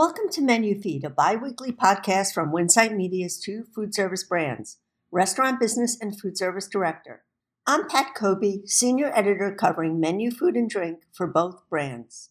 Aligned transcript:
Welcome 0.00 0.30
to 0.30 0.40
Menu 0.40 0.80
Feed, 0.80 1.04
a 1.04 1.10
bi 1.10 1.36
weekly 1.36 1.72
podcast 1.72 2.32
from 2.32 2.52
Winsight 2.52 2.96
Media's 2.96 3.38
two 3.38 3.64
food 3.74 3.94
service 3.94 4.24
brands, 4.24 4.78
Restaurant 5.12 5.60
Business 5.60 5.98
and 6.00 6.18
Food 6.18 6.38
Service 6.38 6.68
Director. 6.68 7.24
I'm 7.66 7.86
Pat 7.86 8.14
Cobe, 8.16 8.66
Senior 8.66 9.12
Editor 9.14 9.54
covering 9.54 10.00
menu, 10.00 10.30
food, 10.30 10.56
and 10.56 10.70
drink 10.70 11.00
for 11.12 11.26
both 11.26 11.68
brands. 11.68 12.30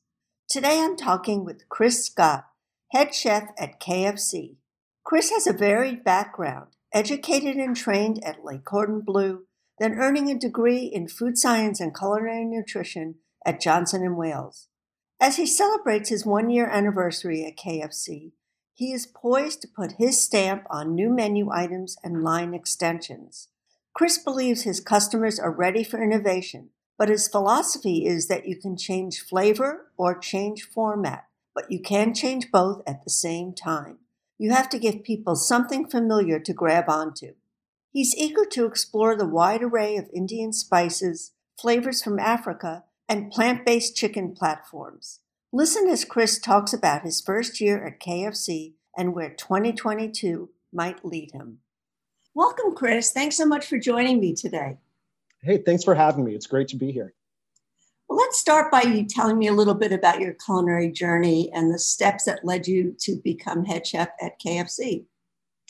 Today 0.50 0.80
I'm 0.80 0.98
talking 0.98 1.46
with 1.46 1.70
Chris 1.70 2.04
Scott, 2.08 2.46
head 2.92 3.14
chef 3.14 3.50
at 3.60 3.80
KFC. 3.80 4.56
Chris 5.04 5.30
has 5.30 5.46
a 5.46 5.54
varied 5.54 6.04
background, 6.04 6.70
educated 6.92 7.56
and 7.58 7.78
trained 7.78 8.20
at 8.26 8.44
Le 8.44 8.58
Cordon 8.58 9.02
Bleu, 9.02 9.44
then 9.78 9.94
earning 9.94 10.32
a 10.32 10.40
degree 10.40 10.86
in 10.86 11.08
food 11.08 11.38
science 11.38 11.80
and 11.80 11.96
culinary 11.96 12.46
nutrition 12.46 13.18
at 13.46 13.62
Johnson 13.62 14.16
& 14.16 14.18
Wales. 14.18 14.69
As 15.22 15.36
he 15.36 15.46
celebrates 15.46 16.10
his 16.10 16.26
one 16.26 16.50
year 16.50 16.68
anniversary 16.68 17.46
at 17.46 17.58
KFC, 17.58 18.32
he 18.74 18.94
is 18.94 19.06
poised 19.06 19.62
to 19.62 19.68
put 19.68 19.94
his 19.94 20.22
stamp 20.22 20.64
on 20.70 20.96
new 20.96 21.10
menu 21.10 21.50
items 21.52 21.98
and 22.02 22.24
line 22.24 22.54
extensions. 22.54 23.50
Chris 23.94 24.18
believes 24.18 24.62
his 24.62 24.80
customers 24.80 25.38
are 25.38 25.52
ready 25.52 25.84
for 25.84 26.02
innovation, 26.02 26.70
but 26.98 27.10
his 27.10 27.28
philosophy 27.28 28.06
is 28.06 28.30
that 28.30 28.48
you 28.48 28.56
can 28.56 28.78
change 28.78 29.20
flavor 29.20 29.92
or 29.98 30.18
change 30.18 30.64
format, 30.64 31.26
but 31.54 31.70
you 31.70 31.82
can 31.82 32.14
change 32.14 32.50
both 32.50 32.82
at 32.88 33.04
the 33.04 33.10
same 33.10 33.54
time. 33.54 33.98
You 34.38 34.52
have 34.52 34.70
to 34.70 34.80
give 34.80 35.04
people 35.04 35.36
something 35.36 35.86
familiar 35.86 36.40
to 36.40 36.54
grab 36.54 36.86
onto. 36.88 37.34
He's 37.92 38.16
eager 38.16 38.46
to 38.52 38.66
explore 38.66 39.18
the 39.18 39.28
wide 39.28 39.64
array 39.64 39.98
of 39.98 40.10
Indian 40.14 40.54
spices, 40.54 41.34
flavors 41.60 42.02
from 42.02 42.20
Africa, 42.20 42.86
and 43.10 43.32
plant 43.32 43.66
based 43.66 43.98
chicken 43.98 44.32
platforms. 44.34 45.20
Listen 45.52 45.90
as 45.90 46.06
Chris 46.06 46.38
talks 46.40 46.74
about 46.74 47.02
his 47.02 47.20
first 47.20 47.60
year 47.60 47.84
at 47.86 48.00
KFC 48.00 48.74
and 48.96 49.16
where 49.16 49.32
2022 49.32 50.50
might 50.72 51.04
lead 51.04 51.32
him. 51.32 51.58
Welcome, 52.36 52.76
Chris. 52.76 53.12
Thanks 53.12 53.36
so 53.36 53.46
much 53.46 53.66
for 53.66 53.80
joining 53.80 54.20
me 54.20 54.36
today. 54.36 54.78
Hey, 55.42 55.58
thanks 55.58 55.84
for 55.84 55.96
having 55.96 56.24
me. 56.24 56.36
It's 56.36 56.46
great 56.46 56.68
to 56.70 56.76
be 56.76 56.92
here. 56.92 57.16
Well, 58.08 58.20
let's 58.20 58.40
start 58.40 58.72
by 58.72 58.84
you 58.84 59.06
telling 59.06 59.40
me 59.40 59.48
a 59.48 59.54
little 59.54 59.74
bit 59.74 59.92
about 59.92 60.20
your 60.20 60.34
culinary 60.34 60.92
journey 60.92 61.52
and 61.54 61.74
the 61.74 61.80
steps 61.80 62.26
that 62.26 62.46
led 62.46 62.68
you 62.68 62.96
to 63.00 63.16
become 63.24 63.66
head 63.66 63.88
chef 63.88 64.10
at 64.22 64.40
KFC. 64.40 65.06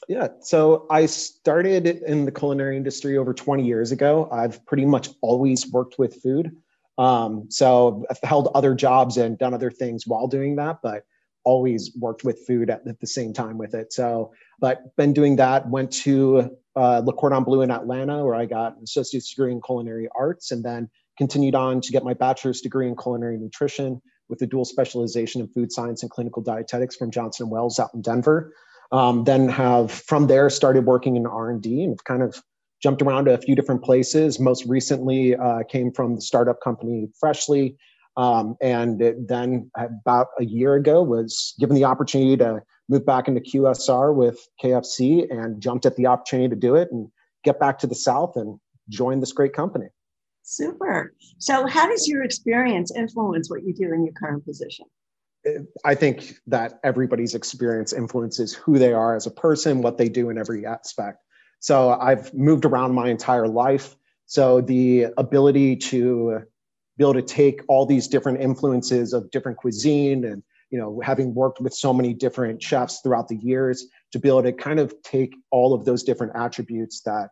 Yeah, 0.07 0.29
so 0.41 0.87
I 0.89 1.05
started 1.05 1.85
in 1.85 2.25
the 2.25 2.31
culinary 2.31 2.77
industry 2.77 3.17
over 3.17 3.33
20 3.33 3.65
years 3.65 3.91
ago. 3.91 4.27
I've 4.31 4.65
pretty 4.65 4.85
much 4.85 5.09
always 5.21 5.69
worked 5.71 5.99
with 5.99 6.21
food. 6.21 6.55
Um, 6.99 7.45
so 7.49 8.05
I've 8.11 8.19
held 8.21 8.49
other 8.53 8.75
jobs 8.75 9.15
and 9.15 9.37
done 9.37 9.53
other 9.53 9.71
things 9.71 10.05
while 10.05 10.27
doing 10.27 10.57
that, 10.57 10.79
but 10.83 11.03
always 11.45 11.95
worked 11.97 12.25
with 12.25 12.45
food 12.45 12.69
at, 12.69 12.85
at 12.85 12.99
the 12.99 13.07
same 13.07 13.31
time 13.33 13.57
with 13.57 13.73
it. 13.73 13.93
So, 13.93 14.33
but 14.59 14.95
been 14.97 15.13
doing 15.13 15.37
that. 15.37 15.69
Went 15.69 15.93
to 16.03 16.57
uh, 16.75 17.01
Le 17.05 17.13
Cordon 17.13 17.45
Bleu 17.45 17.61
in 17.61 17.71
Atlanta, 17.71 18.25
where 18.25 18.35
I 18.35 18.45
got 18.45 18.75
an 18.75 18.83
associate's 18.83 19.29
degree 19.33 19.53
in 19.53 19.61
culinary 19.61 20.09
arts, 20.13 20.51
and 20.51 20.63
then 20.63 20.89
continued 21.17 21.55
on 21.55 21.79
to 21.79 21.91
get 21.93 22.03
my 22.03 22.13
bachelor's 22.13 22.59
degree 22.59 22.89
in 22.89 22.97
culinary 22.97 23.37
nutrition 23.37 24.01
with 24.27 24.41
a 24.41 24.45
dual 24.45 24.65
specialization 24.65 25.39
in 25.39 25.47
food 25.47 25.71
science 25.71 26.03
and 26.03 26.11
clinical 26.11 26.41
dietetics 26.41 26.97
from 26.97 27.11
Johnson 27.11 27.49
& 27.49 27.49
Wales 27.49 27.79
out 27.79 27.91
in 27.93 28.01
Denver. 28.01 28.53
Um, 28.91 29.23
then 29.23 29.47
have 29.49 29.91
from 29.91 30.27
there 30.27 30.49
started 30.49 30.85
working 30.85 31.15
in 31.15 31.25
R&D 31.25 31.83
and 31.83 32.03
kind 32.03 32.23
of 32.23 32.41
jumped 32.81 33.01
around 33.01 33.25
to 33.25 33.33
a 33.33 33.37
few 33.37 33.55
different 33.55 33.83
places. 33.83 34.39
Most 34.39 34.65
recently, 34.65 35.35
uh, 35.35 35.63
came 35.69 35.91
from 35.91 36.15
the 36.15 36.21
startup 36.21 36.61
company 36.61 37.09
Freshly, 37.19 37.77
um, 38.17 38.55
and 38.61 39.01
then 39.27 39.69
about 39.75 40.27
a 40.39 40.45
year 40.45 40.75
ago 40.75 41.01
was 41.03 41.53
given 41.59 41.75
the 41.75 41.85
opportunity 41.85 42.37
to 42.37 42.61
move 42.89 43.05
back 43.05 43.27
into 43.27 43.39
QSR 43.39 44.13
with 44.13 44.39
KFC 44.61 45.29
and 45.31 45.61
jumped 45.61 45.85
at 45.85 45.95
the 45.95 46.07
opportunity 46.07 46.49
to 46.49 46.55
do 46.55 46.75
it 46.75 46.89
and 46.91 47.07
get 47.43 47.59
back 47.59 47.79
to 47.79 47.87
the 47.87 47.95
South 47.95 48.35
and 48.35 48.59
join 48.89 49.19
this 49.19 49.31
great 49.31 49.53
company. 49.53 49.87
Super. 50.43 51.13
So, 51.37 51.67
how 51.67 51.87
does 51.87 52.07
your 52.07 52.23
experience 52.23 52.91
influence 52.95 53.49
what 53.49 53.63
you 53.63 53.73
do 53.73 53.93
in 53.93 54.03
your 54.03 54.13
current 54.13 54.43
position? 54.43 54.85
I 55.85 55.95
think 55.95 56.35
that 56.47 56.79
everybody's 56.83 57.35
experience 57.35 57.93
influences 57.93 58.53
who 58.53 58.77
they 58.77 58.91
are 58.91 59.15
as 59.15 59.25
a 59.25 59.31
person, 59.31 59.81
what 59.81 59.97
they 59.97 60.09
do 60.09 60.29
in 60.29 60.37
every 60.37 60.65
aspect. 60.65 61.19
So 61.59 61.91
I've 61.91 62.33
moved 62.33 62.65
around 62.65 62.93
my 62.93 63.09
entire 63.09 63.47
life. 63.47 63.95
So 64.25 64.61
the 64.61 65.07
ability 65.17 65.75
to 65.77 66.41
be 66.97 67.03
able 67.03 67.13
to 67.13 67.21
take 67.21 67.61
all 67.67 67.85
these 67.85 68.07
different 68.07 68.41
influences 68.41 69.13
of 69.13 69.31
different 69.31 69.57
cuisine 69.57 70.25
and 70.25 70.43
you 70.69 70.77
know 70.77 71.01
having 71.03 71.33
worked 71.33 71.59
with 71.61 71.73
so 71.73 71.93
many 71.93 72.13
different 72.13 72.61
chefs 72.61 72.99
throughout 73.01 73.27
the 73.27 73.37
years 73.37 73.87
to 74.11 74.19
be 74.19 74.27
able 74.27 74.43
to 74.43 74.53
kind 74.53 74.79
of 74.79 74.93
take 75.01 75.33
all 75.49 75.73
of 75.73 75.85
those 75.85 76.03
different 76.03 76.33
attributes 76.35 77.01
that 77.01 77.29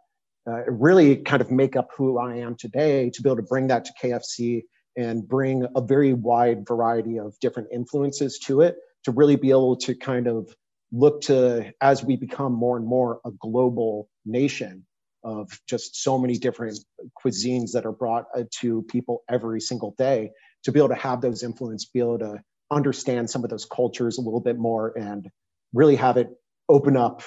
uh, 0.48 0.64
really 0.68 1.18
kind 1.18 1.42
of 1.42 1.52
make 1.52 1.76
up 1.76 1.90
who 1.96 2.18
I 2.18 2.38
am 2.38 2.56
today 2.56 3.10
to 3.10 3.22
be 3.22 3.30
able 3.30 3.38
to 3.38 3.44
bring 3.44 3.68
that 3.68 3.86
to 3.86 3.94
KFC 4.02 4.64
and 4.96 5.28
bring 5.28 5.68
a 5.76 5.82
very 5.82 6.14
wide 6.14 6.66
variety 6.68 7.20
of 7.20 7.38
different 7.40 7.70
influences 7.72 8.40
to 8.40 8.62
it 8.62 8.78
to 9.04 9.12
really 9.12 9.36
be 9.36 9.52
able 9.52 9.76
to 9.76 9.94
kind 9.94 10.28
of 10.28 10.56
look 10.92 11.22
to 11.22 11.74
as 11.82 12.04
we 12.04 12.16
become 12.16 12.54
more 12.54 12.78
and 12.78 12.86
more 12.86 13.20
a 13.26 13.32
global 13.32 14.10
nation 14.26 14.86
of 15.24 15.50
just 15.68 16.02
so 16.02 16.18
many 16.18 16.38
different 16.38 16.80
cuisines 17.22 17.72
that 17.72 17.86
are 17.86 17.92
brought 17.92 18.26
uh, 18.36 18.44
to 18.52 18.84
people 18.84 19.24
every 19.30 19.60
single 19.60 19.94
day 19.98 20.32
to 20.64 20.72
be 20.72 20.80
able 20.80 20.90
to 20.90 20.96
have 20.96 21.22
those 21.22 21.44
influence 21.44 21.86
be 21.86 22.00
able 22.00 22.20
to 22.20 22.42
understand 22.72 23.30
some 23.30 23.44
of 23.44 23.50
those 23.50 23.66
cultures 23.66 24.18
a 24.18 24.22
little 24.22 24.40
bit 24.40 24.58
more 24.58 24.98
and 24.98 25.30
really 25.74 25.96
have 25.96 26.18
it 26.18 26.30
open 26.70 26.96
up 26.96 27.22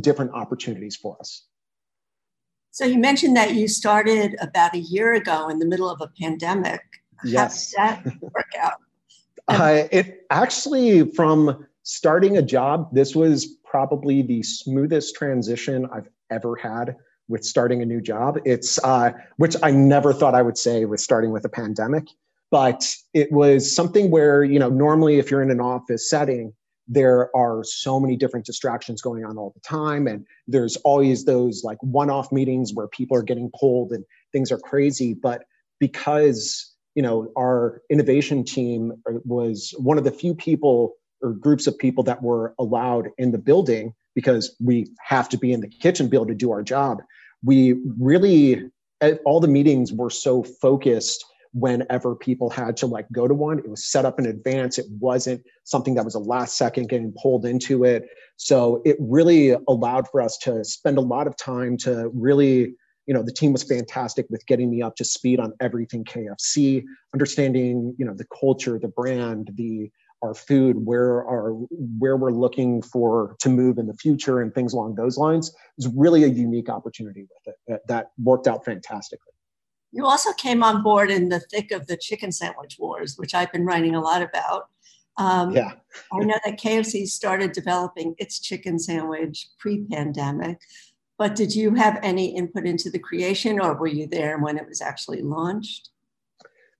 different 0.00 0.32
opportunities 0.32 0.96
for 0.96 1.16
us. 1.20 1.46
So 2.70 2.84
you 2.84 2.98
mentioned 2.98 3.36
that 3.36 3.54
you 3.54 3.68
started 3.68 4.36
about 4.40 4.74
a 4.74 4.78
year 4.78 5.14
ago 5.14 5.48
in 5.48 5.58
the 5.58 5.66
middle 5.66 5.88
of 5.88 6.00
a 6.00 6.10
pandemic. 6.20 6.80
Yes. 7.24 7.72
how 7.76 7.94
did 7.96 8.04
that 8.04 8.22
work 8.22 8.50
out? 8.60 8.74
Uh, 9.46 9.86
it 9.92 10.22
actually 10.30 11.10
from 11.10 11.66
starting 11.84 12.38
a 12.38 12.42
job, 12.42 12.92
this 12.92 13.14
was 13.14 13.46
probably 13.64 14.22
the 14.22 14.42
smoothest 14.42 15.14
transition 15.14 15.86
I've 15.92 16.08
ever 16.30 16.56
had 16.56 16.96
with 17.28 17.44
starting 17.44 17.82
a 17.82 17.86
new 17.86 18.00
job. 18.00 18.38
It's 18.44 18.82
uh, 18.82 19.12
which 19.36 19.54
I 19.62 19.70
never 19.70 20.12
thought 20.12 20.34
I 20.34 20.42
would 20.42 20.58
say 20.58 20.84
with 20.84 21.00
starting 21.00 21.30
with 21.30 21.44
a 21.44 21.48
pandemic, 21.48 22.04
but 22.50 22.92
it 23.12 23.30
was 23.30 23.74
something 23.74 24.10
where 24.10 24.42
you 24.42 24.58
know 24.58 24.68
normally 24.68 25.18
if 25.18 25.30
you're 25.30 25.42
in 25.42 25.50
an 25.50 25.60
office 25.60 26.08
setting, 26.10 26.52
there 26.88 27.34
are 27.36 27.62
so 27.64 28.00
many 28.00 28.16
different 28.16 28.44
distractions 28.44 29.00
going 29.00 29.24
on 29.24 29.38
all 29.38 29.52
the 29.54 29.60
time, 29.60 30.06
and 30.06 30.26
there's 30.48 30.76
always 30.76 31.24
those 31.24 31.64
like 31.64 31.78
one-off 31.82 32.32
meetings 32.32 32.72
where 32.74 32.88
people 32.88 33.16
are 33.16 33.22
getting 33.22 33.50
pulled 33.58 33.92
and 33.92 34.04
things 34.32 34.50
are 34.50 34.58
crazy. 34.58 35.14
But 35.14 35.44
because 35.80 36.74
you 36.94 37.02
know 37.02 37.30
our 37.36 37.82
innovation 37.90 38.44
team 38.44 38.92
was 39.24 39.74
one 39.78 39.98
of 39.98 40.04
the 40.04 40.10
few 40.10 40.34
people 40.34 40.94
or 41.24 41.32
groups 41.32 41.66
of 41.66 41.76
people 41.78 42.04
that 42.04 42.22
were 42.22 42.54
allowed 42.58 43.08
in 43.18 43.32
the 43.32 43.38
building 43.38 43.94
because 44.14 44.54
we 44.62 44.86
have 45.00 45.28
to 45.30 45.38
be 45.38 45.52
in 45.52 45.60
the 45.60 45.68
kitchen 45.68 46.08
be 46.08 46.16
able 46.16 46.26
to 46.26 46.34
do 46.34 46.52
our 46.52 46.62
job. 46.62 47.02
We 47.42 47.76
really, 47.98 48.70
eh, 49.00 49.16
all 49.24 49.40
the 49.40 49.48
meetings 49.48 49.92
were 49.92 50.10
so 50.10 50.44
focused 50.44 51.24
whenever 51.52 52.14
people 52.14 52.50
had 52.50 52.76
to 52.76 52.86
like 52.86 53.06
go 53.12 53.26
to 53.26 53.34
one. 53.34 53.58
It 53.58 53.68
was 53.68 53.84
set 53.84 54.04
up 54.04 54.18
in 54.18 54.26
advance. 54.26 54.78
It 54.78 54.86
wasn't 55.00 55.42
something 55.64 55.94
that 55.94 56.04
was 56.04 56.14
a 56.14 56.20
last 56.20 56.56
second 56.56 56.88
getting 56.88 57.14
pulled 57.20 57.46
into 57.46 57.84
it. 57.84 58.08
So 58.36 58.82
it 58.84 58.96
really 58.98 59.56
allowed 59.68 60.08
for 60.08 60.20
us 60.20 60.36
to 60.38 60.64
spend 60.64 60.98
a 60.98 61.02
lot 61.02 61.26
of 61.26 61.36
time 61.36 61.76
to 61.78 62.10
really 62.12 62.74
you 63.06 63.12
know 63.12 63.22
the 63.22 63.32
team 63.32 63.52
was 63.52 63.62
fantastic 63.62 64.26
with 64.30 64.44
getting 64.46 64.70
me 64.70 64.80
up 64.80 64.96
to 64.96 65.04
speed 65.04 65.38
on 65.38 65.52
everything 65.60 66.04
kfc 66.04 66.82
understanding 67.12 67.94
you 67.98 68.06
know 68.06 68.14
the 68.14 68.26
culture 68.40 68.78
the 68.78 68.88
brand 68.88 69.50
the 69.56 69.90
our 70.24 70.34
food, 70.34 70.86
where 70.86 71.24
our 71.26 71.50
where 71.98 72.16
we're 72.16 72.32
looking 72.32 72.80
for 72.80 73.36
to 73.40 73.48
move 73.48 73.78
in 73.78 73.86
the 73.86 73.94
future, 73.94 74.40
and 74.40 74.54
things 74.54 74.72
along 74.72 74.94
those 74.94 75.18
lines 75.18 75.54
is 75.78 75.86
really 75.94 76.24
a 76.24 76.28
unique 76.28 76.70
opportunity 76.70 77.22
with 77.22 77.54
it 77.66 77.82
that, 77.88 78.10
worked 78.18 78.46
out 78.46 78.64
fantastically. 78.64 79.32
You 79.92 80.06
also 80.06 80.32
came 80.32 80.62
on 80.62 80.82
board 80.82 81.10
in 81.10 81.28
the 81.28 81.40
thick 81.40 81.70
of 81.70 81.86
the 81.86 81.96
chicken 81.96 82.32
sandwich 82.32 82.76
wars, 82.78 83.14
which 83.16 83.34
I've 83.34 83.52
been 83.52 83.66
writing 83.66 83.94
a 83.94 84.00
lot 84.00 84.22
about. 84.22 84.68
Um, 85.18 85.52
yeah. 85.52 85.74
I 86.12 86.24
know 86.24 86.38
that 86.44 86.58
KFC 86.58 87.06
started 87.06 87.52
developing 87.52 88.14
its 88.18 88.40
chicken 88.40 88.78
sandwich 88.78 89.46
pre 89.58 89.84
pandemic, 89.84 90.58
but 91.18 91.36
did 91.36 91.54
you 91.54 91.74
have 91.74 92.00
any 92.02 92.34
input 92.34 92.66
into 92.66 92.90
the 92.90 92.98
creation 92.98 93.60
or 93.60 93.74
were 93.74 93.86
you 93.86 94.06
there 94.06 94.38
when 94.38 94.56
it 94.56 94.66
was 94.66 94.80
actually 94.80 95.22
launched? 95.22 95.90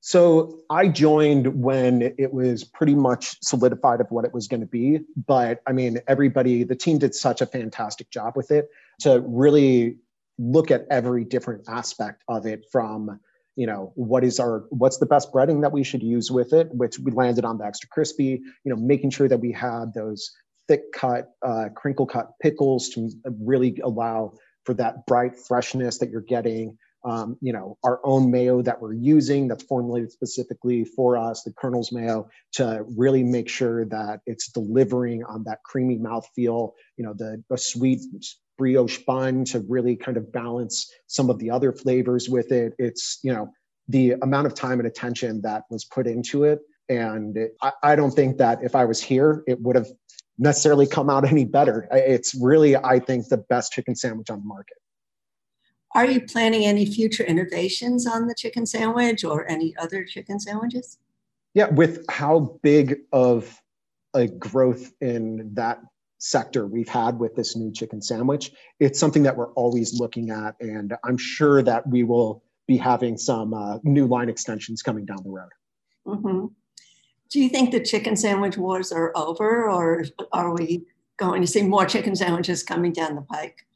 So 0.07 0.61
I 0.69 0.89
joined 0.89 1.63
when 1.63 2.15
it 2.19 2.35
was 2.35 2.63
pretty 2.63 2.95
much 2.95 3.39
solidified 3.41 4.03
of 4.03 4.11
what 4.11 4.27
it 4.27 4.35
was 4.35 4.49
going 4.49 4.61
to 4.61 4.67
be. 4.67 5.01
But 5.17 5.63
I 5.67 5.73
mean, 5.73 5.99
everybody, 6.07 6.63
the 6.63 6.77
team 6.77 6.99
did 6.99 7.15
such 7.15 7.41
a 7.41 7.47
fantastic 7.47 8.11
job 8.11 8.35
with 8.37 8.51
it 8.51 8.69
to 9.01 9.25
really 9.27 9.97
look 10.39 10.71
at 10.71 10.85
every 10.91 11.25
different 11.25 11.71
aspect 11.71 12.23
of 12.29 12.45
it 12.45 12.67
from 12.71 13.19
you 13.57 13.67
know 13.67 13.93
what 13.95 14.25
is 14.25 14.39
our 14.39 14.67
what's 14.69 14.99
the 14.99 15.07
best 15.07 15.33
breading 15.33 15.63
that 15.63 15.73
we 15.73 15.83
should 15.83 16.03
use 16.03 16.31
with 16.31 16.53
it 16.53 16.69
which 16.75 16.99
we 16.99 17.13
landed 17.13 17.45
on 17.45 17.57
the 17.57 17.65
extra 17.65 17.89
crispy 17.89 18.43
you 18.65 18.75
know 18.75 18.77
making 18.77 19.11
sure 19.11 19.29
that 19.29 19.39
we 19.39 19.53
had 19.53 19.95
those 19.95 20.33
thick 20.67 20.93
cut 20.93 21.31
uh, 21.47 21.69
crinkle 21.77 22.05
cut 22.05 22.33
pickles 22.43 22.89
to 22.89 23.09
really 23.41 23.79
allow 23.85 24.33
for 24.65 24.75
that 24.75 25.07
bright 25.07 25.39
freshness 25.39 25.99
that 25.99 26.11
you're 26.11 26.21
getting 26.21 26.77
um, 27.05 27.37
you 27.41 27.53
know 27.53 27.77
our 27.85 28.01
own 28.05 28.31
mayo 28.31 28.63
that 28.63 28.81
we're 28.81 28.95
using 28.95 29.49
that's 29.49 29.65
formulated 29.65 30.11
specifically 30.11 30.85
for 30.85 31.17
us 31.17 31.43
the 31.43 31.53
colonel's 31.53 31.93
mayo 31.93 32.29
to 32.53 32.85
really 32.97 33.23
make 33.23 33.49
sure 33.49 33.85
that 33.87 34.21
it's 34.27 34.49
delivering 34.49 35.25
on 35.25 35.45
that 35.45 35.63
creamy 35.65 35.99
mouth 35.99 36.29
feel 36.35 36.75
you 36.97 37.05
know 37.05 37.15
the, 37.15 37.43
the 37.51 37.59
sweet 37.59 38.01
brioche 38.57 38.99
bun 38.99 39.45
to 39.45 39.61
really 39.61 39.97
kind 39.97 40.17
of 40.17 40.33
balance 40.33 40.91
some 41.07 41.31
of 41.31 41.39
the 41.39 41.51
other 41.51 41.73
flavors 41.73 42.29
with 42.29 42.53
it. 42.53 42.75
It's, 42.79 43.19
you 43.23 43.33
know, 43.33 43.51
the 43.89 44.13
amount 44.23 44.47
of 44.47 44.55
time 44.55 44.79
and 44.79 44.87
attention 44.87 45.43
that 45.43 45.65
was 45.71 45.85
put 45.85 46.07
into 46.07 46.45
it. 46.45 46.61
And 46.89 47.37
it, 47.37 47.53
I, 47.63 47.73
I 47.83 47.97
don't 47.97 48.13
think 48.13 48.39
that 48.39 48.63
if 48.63 48.75
I 48.75 48.85
was 48.85 49.03
here, 49.03 49.43
it 49.47 49.61
would 49.61 49.77
have 49.77 49.89
necessarily 50.39 50.87
come 50.87 51.11
out 51.11 51.29
any 51.31 51.45
better. 51.45 51.89
It's 51.91 52.35
really, 52.35 52.77
I 52.77 52.99
think, 52.99 53.29
the 53.29 53.39
best 53.39 53.73
chicken 53.73 53.95
sandwich 53.95 54.31
on 54.31 54.41
the 54.41 54.47
market. 54.47 54.77
Are 55.95 56.05
you 56.05 56.23
planning 56.23 56.65
any 56.65 56.87
future 56.87 57.23
innovations 57.23 58.07
on 58.07 58.27
the 58.27 58.35
chicken 58.35 58.67
sandwich 58.67 59.25
or 59.25 59.49
any 59.49 59.77
other 59.77 60.05
chicken 60.05 60.41
sandwiches? 60.41 60.99
Yeah, 61.55 61.69
with 61.69 62.05
how 62.09 62.59
big 62.63 62.97
of 63.13 63.61
a 64.13 64.27
growth 64.27 64.93
in 65.01 65.51
that 65.55 65.81
sector 66.19 66.67
we've 66.67 66.89
had 66.89 67.19
with 67.19 67.37
this 67.37 67.55
new 67.55 67.71
chicken 67.71 68.01
sandwich. 68.01 68.51
It's 68.81 68.99
something 68.99 69.23
that 69.25 69.37
we're 69.37 69.53
always 69.53 70.01
looking 70.01 70.31
at, 70.31 70.57
and 70.61 70.95
I'm 71.05 71.19
sure 71.19 71.63
that 71.63 71.87
we 71.87 72.03
will 72.03 72.43
be 72.67 72.77
having 72.77 73.19
some 73.19 73.53
uh, 73.53 73.79
new 73.85 74.07
line 74.07 74.29
extensions 74.29 74.83
coming 74.83 75.05
down 75.05 75.19
the 75.23 75.31
road. 75.31 75.51
Mm-hmm. 76.07 76.47
Do 77.31 77.41
you 77.41 77.49
think 77.49 77.73
the 77.73 77.81
chicken 77.81 78.17
sandwich 78.17 78.57
wars 78.57 78.91
are 78.91 79.13
over, 79.15 79.69
or 79.71 80.05
are 80.33 80.55
we 80.55 80.87
going 81.19 81.43
to 81.43 81.47
see 81.47 81.63
more 81.63 81.85
chicken 81.85 82.17
sandwiches 82.17 82.63
coming 82.63 82.93
down 82.93 83.17
the 83.17 83.23
pike? 83.23 83.67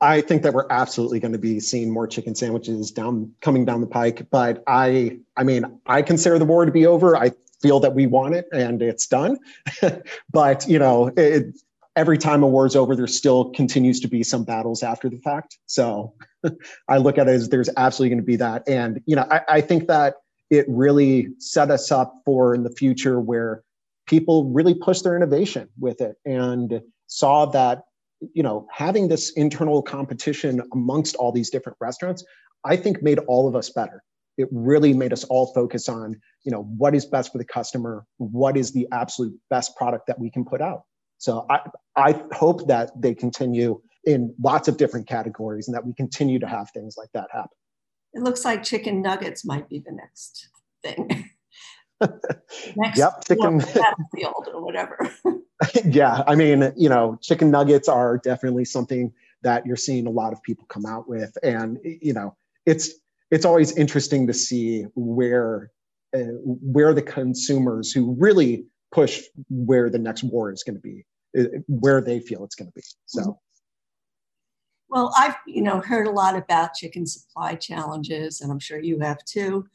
I 0.00 0.20
think 0.20 0.42
that 0.42 0.52
we're 0.52 0.66
absolutely 0.70 1.20
going 1.20 1.32
to 1.32 1.38
be 1.38 1.60
seeing 1.60 1.90
more 1.90 2.06
chicken 2.06 2.34
sandwiches 2.34 2.90
down 2.90 3.32
coming 3.40 3.64
down 3.64 3.80
the 3.80 3.86
pike. 3.86 4.28
But 4.30 4.62
I, 4.66 5.18
I 5.36 5.44
mean, 5.44 5.80
I 5.86 6.02
consider 6.02 6.38
the 6.38 6.44
war 6.44 6.64
to 6.64 6.72
be 6.72 6.86
over. 6.86 7.16
I 7.16 7.32
feel 7.60 7.80
that 7.80 7.94
we 7.94 8.06
want 8.06 8.34
it 8.34 8.46
and 8.52 8.80
it's 8.82 9.06
done. 9.06 9.38
but 10.30 10.66
you 10.68 10.78
know, 10.78 11.10
it, 11.16 11.54
every 11.96 12.18
time 12.18 12.42
a 12.42 12.48
war's 12.48 12.76
over, 12.76 12.96
there 12.96 13.06
still 13.06 13.50
continues 13.50 14.00
to 14.00 14.08
be 14.08 14.22
some 14.22 14.44
battles 14.44 14.82
after 14.82 15.08
the 15.08 15.18
fact. 15.18 15.58
So 15.66 16.14
I 16.88 16.98
look 16.98 17.18
at 17.18 17.28
it 17.28 17.32
as 17.32 17.48
there's 17.48 17.68
absolutely 17.76 18.10
going 18.10 18.22
to 18.22 18.26
be 18.26 18.36
that. 18.36 18.68
And, 18.68 19.02
you 19.06 19.16
know, 19.16 19.26
I, 19.30 19.40
I 19.48 19.60
think 19.60 19.88
that 19.88 20.16
it 20.50 20.66
really 20.68 21.28
set 21.38 21.70
us 21.70 21.92
up 21.92 22.22
for 22.24 22.54
in 22.54 22.62
the 22.64 22.70
future 22.70 23.20
where 23.20 23.62
people 24.06 24.50
really 24.50 24.74
push 24.74 25.02
their 25.02 25.16
innovation 25.16 25.68
with 25.78 26.00
it 26.00 26.16
and 26.24 26.82
saw 27.06 27.46
that, 27.46 27.84
you 28.34 28.42
know, 28.42 28.66
having 28.72 29.08
this 29.08 29.30
internal 29.32 29.82
competition 29.82 30.62
amongst 30.72 31.16
all 31.16 31.32
these 31.32 31.50
different 31.50 31.76
restaurants, 31.80 32.24
I 32.64 32.76
think 32.76 33.02
made 33.02 33.18
all 33.20 33.48
of 33.48 33.56
us 33.56 33.70
better. 33.70 34.02
It 34.36 34.48
really 34.52 34.92
made 34.92 35.12
us 35.12 35.24
all 35.24 35.52
focus 35.52 35.88
on, 35.88 36.18
you 36.44 36.52
know, 36.52 36.62
what 36.62 36.94
is 36.94 37.06
best 37.06 37.32
for 37.32 37.38
the 37.38 37.44
customer, 37.44 38.06
what 38.18 38.56
is 38.56 38.72
the 38.72 38.86
absolute 38.92 39.34
best 39.50 39.76
product 39.76 40.06
that 40.06 40.18
we 40.18 40.30
can 40.30 40.44
put 40.44 40.60
out. 40.60 40.82
So 41.18 41.46
I, 41.50 41.60
I 41.96 42.22
hope 42.32 42.66
that 42.68 42.90
they 42.98 43.14
continue 43.14 43.80
in 44.04 44.34
lots 44.42 44.68
of 44.68 44.78
different 44.78 45.06
categories 45.06 45.68
and 45.68 45.74
that 45.74 45.84
we 45.84 45.92
continue 45.94 46.38
to 46.38 46.46
have 46.46 46.70
things 46.70 46.94
like 46.96 47.10
that 47.12 47.28
happen. 47.32 47.50
It 48.14 48.22
looks 48.22 48.44
like 48.44 48.62
chicken 48.62 49.02
nuggets 49.02 49.44
might 49.44 49.68
be 49.68 49.78
the 49.78 49.92
next 49.92 50.48
thing. 50.82 51.30
next 52.76 52.98
yep, 52.98 53.24
chicken 53.26 53.58
battlefield 53.74 54.48
or 54.52 54.64
whatever. 54.64 54.98
yeah, 55.84 56.22
I 56.26 56.34
mean, 56.34 56.72
you 56.76 56.88
know, 56.88 57.18
chicken 57.20 57.50
nuggets 57.50 57.88
are 57.88 58.18
definitely 58.18 58.64
something 58.64 59.12
that 59.42 59.66
you're 59.66 59.76
seeing 59.76 60.06
a 60.06 60.10
lot 60.10 60.32
of 60.32 60.42
people 60.42 60.66
come 60.68 60.86
out 60.86 61.08
with, 61.08 61.36
and 61.42 61.78
you 61.84 62.12
know, 62.12 62.36
it's 62.66 62.90
it's 63.30 63.44
always 63.44 63.76
interesting 63.76 64.26
to 64.26 64.34
see 64.34 64.84
where 64.94 65.70
uh, 66.14 66.18
where 66.42 66.94
the 66.94 67.02
consumers 67.02 67.92
who 67.92 68.16
really 68.18 68.66
push 68.92 69.22
where 69.48 69.88
the 69.88 69.98
next 69.98 70.24
war 70.24 70.52
is 70.52 70.62
going 70.62 70.74
to 70.74 70.80
be, 70.80 71.04
where 71.68 72.00
they 72.00 72.20
feel 72.20 72.44
it's 72.44 72.54
going 72.54 72.68
to 72.68 72.74
be. 72.74 72.82
So. 73.06 73.20
Mm-hmm. 73.20 73.30
Well, 74.88 75.14
I've 75.16 75.36
you 75.46 75.62
know 75.62 75.80
heard 75.80 76.08
a 76.08 76.10
lot 76.10 76.36
about 76.36 76.74
chicken 76.74 77.06
supply 77.06 77.54
challenges, 77.54 78.40
and 78.40 78.50
I'm 78.50 78.58
sure 78.58 78.80
you 78.80 78.98
have 78.98 79.24
too. 79.24 79.66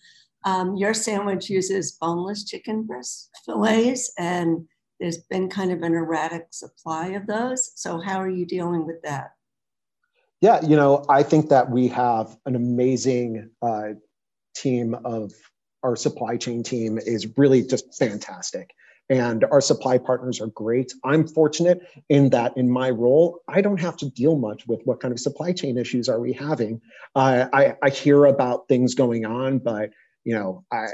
Um, 0.46 0.76
your 0.76 0.94
sandwich 0.94 1.50
uses 1.50 1.94
boneless 1.94 2.44
chicken 2.46 2.84
breast 2.84 3.30
fillets, 3.46 4.14
and 4.18 4.68
there's 5.00 5.18
been 5.18 5.50
kind 5.50 5.72
of 5.72 5.82
an 5.82 5.94
erratic 5.94 6.48
supply 6.52 7.10
of 7.10 7.28
those. 7.28 7.72
So, 7.76 8.00
how 8.00 8.18
are 8.18 8.30
you 8.30 8.46
dealing 8.46 8.86
with 8.86 9.02
that? 9.04 9.32
Yeah, 10.42 10.64
you 10.64 10.76
know, 10.76 11.04
I 11.10 11.24
think 11.24 11.50
that 11.50 11.72
we 11.72 11.88
have 11.90 12.38
an 12.46 12.56
amazing 12.56 13.50
uh, 13.62 13.94
team 14.56 14.96
of 15.04 15.32
our 15.84 15.96
supply 15.96 16.38
chain 16.38 16.64
team 16.64 16.98
is 16.98 17.38
really 17.38 17.64
just 17.64 17.98
fantastic 17.98 18.72
and 19.10 19.44
our 19.46 19.62
supply 19.62 19.98
partners 19.98 20.42
are 20.42 20.48
great. 20.48 20.94
I'm 21.04 21.28
fortunate 21.28 21.82
in 22.10 22.30
that 22.32 22.58
in 22.58 22.70
my 22.70 22.90
role, 22.90 23.40
I 23.48 23.62
don't 23.62 23.80
have 23.80 23.98
to 23.98 24.10
deal 24.10 24.36
much 24.36 24.66
with 24.68 24.82
what 24.86 25.00
kind 25.00 25.12
of 25.12 25.20
supply 25.20 25.54
chain 25.54 25.78
issues 25.78 26.10
are 26.10 26.20
we 26.20 26.34
having. 26.34 26.82
Uh, 27.16 27.46
I, 27.54 27.76
I 27.84 27.90
hear 27.90 28.26
about 28.26 28.68
things 28.68 28.96
going 28.96 29.26
on, 29.26 29.60
but 29.60 29.92
you 30.26 30.36
know, 30.36 30.66
I 30.72 30.88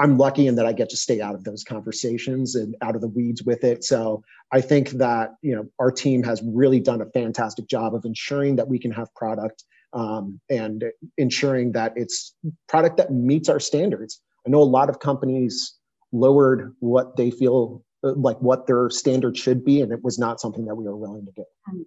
I'm 0.00 0.16
lucky 0.16 0.46
in 0.46 0.54
that 0.56 0.66
I 0.66 0.72
get 0.72 0.90
to 0.90 0.96
stay 0.96 1.20
out 1.20 1.34
of 1.34 1.44
those 1.44 1.64
conversations 1.64 2.54
and 2.54 2.76
out 2.82 2.94
of 2.94 3.00
the 3.00 3.08
weeds 3.08 3.42
with 3.42 3.64
it. 3.64 3.82
So 3.84 4.22
I 4.52 4.60
think 4.60 4.90
that 4.90 5.34
you 5.42 5.54
know 5.54 5.66
our 5.78 5.90
team 5.90 6.22
has 6.24 6.42
really 6.44 6.80
done 6.80 7.00
a 7.00 7.06
fantastic 7.06 7.68
job 7.68 7.94
of 7.94 8.04
ensuring 8.04 8.56
that 8.56 8.68
we 8.68 8.78
can 8.78 8.90
have 8.92 9.14
product 9.14 9.64
um, 9.92 10.40
and 10.50 10.84
ensuring 11.16 11.72
that 11.72 11.92
it's 11.96 12.34
product 12.68 12.96
that 12.96 13.12
meets 13.12 13.48
our 13.48 13.60
standards. 13.60 14.20
I 14.46 14.50
know 14.50 14.62
a 14.62 14.64
lot 14.64 14.88
of 14.88 15.00
companies 15.00 15.74
lowered 16.12 16.74
what 16.80 17.16
they 17.16 17.30
feel 17.30 17.84
uh, 18.04 18.14
like 18.14 18.40
what 18.40 18.66
their 18.66 18.90
standard 18.90 19.36
should 19.36 19.64
be, 19.64 19.80
and 19.82 19.92
it 19.92 20.02
was 20.02 20.18
not 20.18 20.40
something 20.40 20.64
that 20.66 20.74
we 20.74 20.84
were 20.84 20.96
willing 20.96 21.26
to 21.26 21.32
do. 21.32 21.84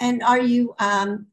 And 0.00 0.22
are 0.22 0.40
you? 0.40 0.74
Um, 0.78 1.26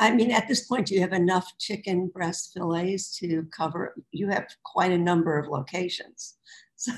I 0.00 0.12
mean, 0.12 0.30
at 0.30 0.48
this 0.48 0.66
point, 0.66 0.90
you 0.90 1.00
have 1.00 1.12
enough 1.12 1.52
chicken 1.58 2.08
breast 2.08 2.52
fillets 2.52 3.16
to 3.18 3.46
cover? 3.56 3.94
You 4.10 4.28
have 4.28 4.46
quite 4.64 4.92
a 4.92 4.98
number 4.98 5.38
of 5.38 5.48
locations. 5.48 6.34
So, 6.76 6.92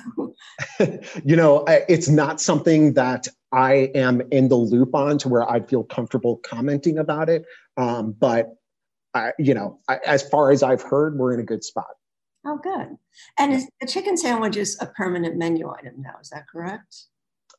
you 1.24 1.36
know, 1.36 1.64
it's 1.68 2.08
not 2.08 2.40
something 2.40 2.94
that 2.94 3.28
I 3.52 3.90
am 3.94 4.22
in 4.30 4.48
the 4.48 4.56
loop 4.56 4.94
on 4.94 5.18
to 5.18 5.28
where 5.28 5.48
I 5.48 5.60
feel 5.60 5.84
comfortable 5.84 6.38
commenting 6.38 6.98
about 6.98 7.28
it. 7.28 7.44
Um, 7.76 8.12
but 8.18 8.54
I, 9.12 9.32
you 9.38 9.54
know, 9.54 9.78
I, 9.88 9.98
as 10.06 10.26
far 10.28 10.50
as 10.50 10.62
I've 10.62 10.82
heard, 10.82 11.18
we're 11.18 11.34
in 11.34 11.40
a 11.40 11.44
good 11.44 11.62
spot. 11.62 11.96
Oh, 12.46 12.58
good. 12.62 12.96
And 13.38 13.52
is 13.52 13.68
the 13.80 13.86
chicken 13.86 14.16
sandwich 14.16 14.56
is 14.56 14.76
a 14.80 14.86
permanent 14.86 15.36
menu 15.36 15.70
item 15.70 15.94
now? 15.98 16.14
Is 16.20 16.30
that 16.30 16.48
correct? 16.48 17.04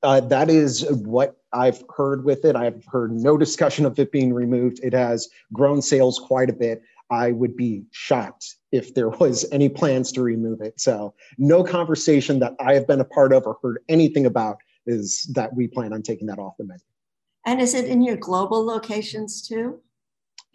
Uh, 0.06 0.20
that 0.20 0.52
is 0.52 0.86
what 0.92 1.36
I've 1.52 1.84
heard 1.98 2.26
with 2.26 2.46
it. 2.46 2.56
I've 2.56 2.86
heard 2.86 3.12
no 3.12 3.38
discussion 3.38 3.86
of 3.88 3.98
it 3.98 4.12
being 4.12 4.34
removed. 4.34 4.80
It 4.84 4.94
has 4.94 5.28
grown 5.52 5.82
sales 5.82 6.20
quite 6.20 6.48
a 6.48 6.54
bit. 6.54 6.84
I 7.10 7.32
would 7.32 7.56
be 7.56 7.86
shocked 7.92 8.56
if 8.72 8.94
there 8.94 9.10
was 9.10 9.46
any 9.52 9.68
plans 9.68 10.12
to 10.12 10.22
remove 10.22 10.62
it. 10.62 10.80
So, 10.80 11.16
no 11.40 11.64
conversation 11.64 12.38
that 12.40 12.54
I 12.60 12.76
have 12.76 12.86
been 12.86 13.02
a 13.02 13.06
part 13.06 13.34
of 13.34 13.48
or 13.48 13.58
heard 13.64 13.80
anything 13.90 14.28
about 14.28 14.58
is 14.86 15.24
that 15.34 15.56
we 15.56 15.68
plan 15.68 15.92
on 15.92 16.04
taking 16.04 16.28
that 16.28 16.38
off 16.38 16.54
the 16.60 16.66
menu. 16.66 16.82
And 17.48 17.60
is 17.60 17.74
it 17.74 17.86
in 17.86 18.04
your 18.04 18.18
global 18.18 18.64
locations 18.64 19.42
too? 19.42 19.82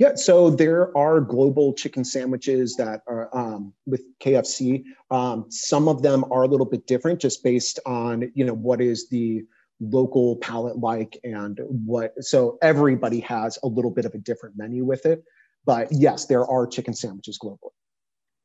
Yeah, 0.01 0.15
so 0.15 0.49
there 0.49 0.97
are 0.97 1.21
global 1.21 1.75
chicken 1.75 2.07
sandwiches 2.07 2.75
that 2.77 3.03
are 3.07 3.29
um, 3.37 3.75
with 3.85 4.03
KFC. 4.21 4.83
Um, 5.11 5.45
some 5.51 5.89
of 5.89 6.01
them 6.01 6.25
are 6.33 6.45
a 6.45 6.47
little 6.47 6.65
bit 6.65 6.87
different, 6.87 7.21
just 7.21 7.45
based 7.45 7.79
on 7.85 8.33
you 8.35 8.47
know 8.47 8.55
what 8.55 8.81
is 8.81 9.11
the 9.11 9.43
local 9.79 10.37
palate 10.37 10.79
like 10.79 11.21
and 11.23 11.61
what. 11.69 12.15
So 12.25 12.57
everybody 12.63 13.21
has 13.21 13.59
a 13.63 13.67
little 13.67 13.91
bit 13.91 14.07
of 14.07 14.15
a 14.15 14.19
different 14.19 14.57
menu 14.57 14.87
with 14.87 15.05
it, 15.05 15.23
but 15.67 15.89
yes, 15.93 16.25
there 16.25 16.47
are 16.47 16.67
chicken 16.67 16.95
sandwiches 16.95 17.39
globally. 17.39 17.75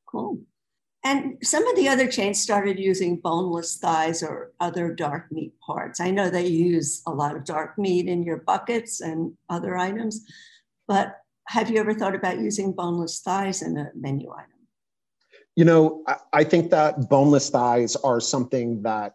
Cool. 0.08 0.42
And 1.06 1.38
some 1.42 1.66
of 1.68 1.78
the 1.78 1.88
other 1.88 2.12
chains 2.12 2.42
started 2.42 2.80
using 2.80 3.22
boneless 3.22 3.78
thighs 3.78 4.22
or 4.22 4.52
other 4.60 4.94
dark 4.94 5.32
meat 5.32 5.54
parts. 5.66 6.02
I 6.02 6.12
know 6.12 6.30
they 6.30 6.48
use 6.48 7.02
a 7.08 7.12
lot 7.12 7.38
of 7.38 7.46
dark 7.46 7.78
meat 7.78 8.10
in 8.10 8.24
your 8.24 8.38
buckets 8.38 9.00
and 9.00 9.38
other 9.50 9.78
items, 9.78 10.26
but 10.86 11.22
have 11.48 11.70
you 11.70 11.80
ever 11.80 11.94
thought 11.94 12.16
about 12.16 12.40
using 12.40 12.74
boneless 12.74 13.20
thighs 13.20 13.62
in 13.62 13.78
a 13.78 13.92
menu 13.96 14.32
item? 14.32 14.50
You 15.56 15.66
know, 15.66 16.04
I, 16.34 16.44
think 16.44 16.72
that 16.72 17.10
boneless 17.10 17.50
thighs 17.50 17.96
are 17.96 18.20
something 18.20 18.82
that 18.84 19.14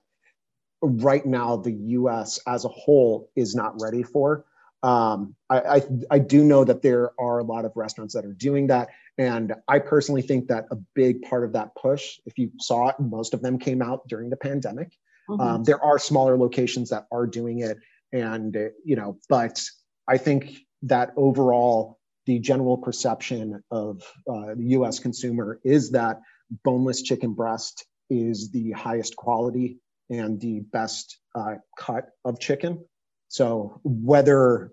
right 0.80 1.26
now 1.26 1.56
the 1.56 1.72
US 1.72 2.40
as 2.46 2.64
a 2.64 2.68
whole 2.68 3.30
is 3.36 3.54
not 3.54 3.74
ready 3.80 4.02
for. 4.02 4.46
um, 4.82 5.34
I, 5.50 5.60
I, 5.60 5.82
I 6.12 6.18
do 6.18 6.42
know 6.42 6.64
that 6.64 6.80
there 6.80 7.10
are 7.20 7.40
a 7.40 7.44
lot 7.44 7.66
of 7.66 7.72
restaurants 7.76 8.14
that 8.14 8.24
are 8.24 8.32
doing 8.32 8.68
that, 8.68 8.88
and 9.18 9.54
I 9.68 9.78
personally 9.78 10.22
think 10.22 10.48
that 10.48 10.64
a 10.70 10.76
big 10.94 11.20
part 11.22 11.44
of 11.44 11.52
that 11.52 11.74
push, 11.74 12.18
if 12.24 12.38
you 12.38 12.50
saw 12.58 12.88
it, 12.88 12.96
most 12.98 13.34
of 13.34 13.42
them 13.42 13.58
came 13.58 13.82
out 13.82 14.08
during 14.08 14.30
the 14.30 14.36
pandemic. 14.36 14.96
Mm-hmm. 15.28 15.40
Um, 15.40 15.64
there 15.64 15.84
are 15.84 15.98
smaller 15.98 16.38
locations 16.38 16.88
that 16.88 17.06
are 17.12 17.26
doing 17.26 17.58
it, 17.60 17.76
and 18.12 18.56
you 18.82 18.96
know, 18.96 19.18
but 19.28 19.62
I 20.08 20.16
think 20.16 20.60
that 20.82 21.12
overall, 21.16 21.99
the 22.30 22.38
general 22.38 22.78
perception 22.78 23.60
of 23.72 24.04
uh, 24.32 24.54
the 24.54 24.66
U.S. 24.78 25.00
consumer 25.00 25.58
is 25.64 25.90
that 25.90 26.20
boneless 26.62 27.02
chicken 27.02 27.34
breast 27.34 27.84
is 28.08 28.52
the 28.52 28.70
highest 28.70 29.16
quality 29.16 29.78
and 30.10 30.40
the 30.40 30.60
best 30.60 31.18
uh, 31.34 31.56
cut 31.76 32.10
of 32.24 32.38
chicken. 32.38 32.84
So 33.26 33.80
whether 33.82 34.70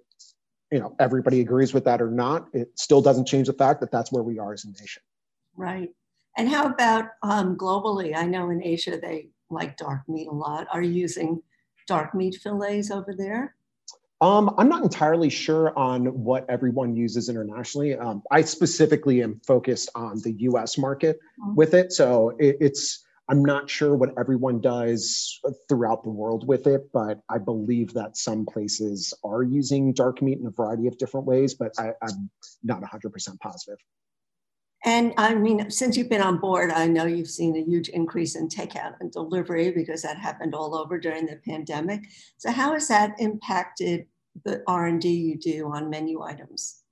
you 0.72 0.78
know 0.78 0.96
everybody 1.00 1.42
agrees 1.42 1.74
with 1.74 1.86
that 1.86 2.00
or 2.00 2.12
not, 2.12 2.50
it 2.54 2.70
still 2.76 3.02
doesn't 3.02 3.26
change 3.26 3.48
the 3.48 3.54
fact 3.54 3.82
that 3.82 3.92
that's 3.92 4.12
where 4.12 4.22
we 4.22 4.38
are 4.38 4.54
as 4.54 4.64
a 4.64 4.70
nation. 4.70 5.02
Right. 5.56 5.90
And 6.38 6.48
how 6.48 6.68
about 6.68 7.06
um, 7.24 7.58
globally? 7.58 8.16
I 8.16 8.26
know 8.28 8.52
in 8.52 8.64
Asia 8.64 9.00
they 9.02 9.30
like 9.50 9.78
dark 9.78 10.08
meat 10.08 10.28
a 10.28 10.32
lot. 10.32 10.68
Are 10.72 10.84
you 10.84 10.92
using 10.92 11.42
dark 11.88 12.14
meat 12.14 12.36
fillets 12.36 12.92
over 12.92 13.16
there? 13.18 13.56
Um, 14.20 14.56
I'm 14.58 14.68
not 14.68 14.84
entirely 14.84 15.30
sure 15.30 15.78
on 15.78 16.06
what 16.08 16.50
everyone 16.50 16.96
uses 16.96 17.30
internationally. 17.30 17.96
Um, 17.96 18.24
I 18.32 18.42
specifically 18.42 19.22
am 19.22 19.40
focused 19.46 19.90
on 19.94 20.20
the 20.24 20.32
U.S. 20.40 20.78
market 20.78 21.20
mm-hmm. 21.40 21.56
with 21.56 21.76
it, 21.76 21.92
so 21.92 22.30
it, 22.40 22.58
it's 22.60 23.04
I'm 23.30 23.44
not 23.44 23.70
sure 23.70 23.96
what 23.96 24.12
everyone 24.18 24.62
does 24.62 25.40
throughout 25.68 26.04
the 26.04 26.10
world 26.10 26.48
with 26.48 26.66
it, 26.66 26.90
but 26.94 27.20
I 27.30 27.38
believe 27.38 27.94
that 27.94 28.16
some 28.16 28.46
places 28.46 29.14
are 29.24 29.44
using 29.44 29.94
dark 29.94 30.22
meat 30.22 30.40
in 30.40 30.48
a 30.48 30.52
variety 30.52 30.88
of 30.88 30.98
different 30.98 31.26
ways, 31.26 31.54
but 31.54 31.74
I, 31.78 31.92
am 32.02 32.30
not 32.64 32.82
100% 32.82 33.40
positive. 33.40 33.78
And 34.88 35.14
I 35.18 35.36
mean, 35.36 35.70
since 35.70 35.98
you've 35.98 36.08
been 36.08 36.22
on 36.22 36.38
board, 36.38 36.72
I 36.72 36.88
know 36.88 37.06
you've 37.06 37.30
seen 37.30 37.58
a 37.58 37.62
huge 37.62 37.90
increase 37.90 38.38
in 38.38 38.48
takeout 38.48 38.94
and 39.02 39.12
delivery 39.12 39.70
because 39.70 40.02
that 40.04 40.18
happened 40.18 40.56
all 40.56 40.74
over 40.74 40.98
during 40.98 41.26
the 41.26 41.36
pandemic. 41.46 42.06
So 42.38 42.52
how 42.52 42.72
has 42.72 42.88
that 42.88 43.14
impacted 43.20 44.06
the 44.46 44.64
R&D 44.66 45.10
you 45.10 45.38
do 45.38 45.70
on 45.74 45.90
menu 45.90 46.22
items? 46.24 46.84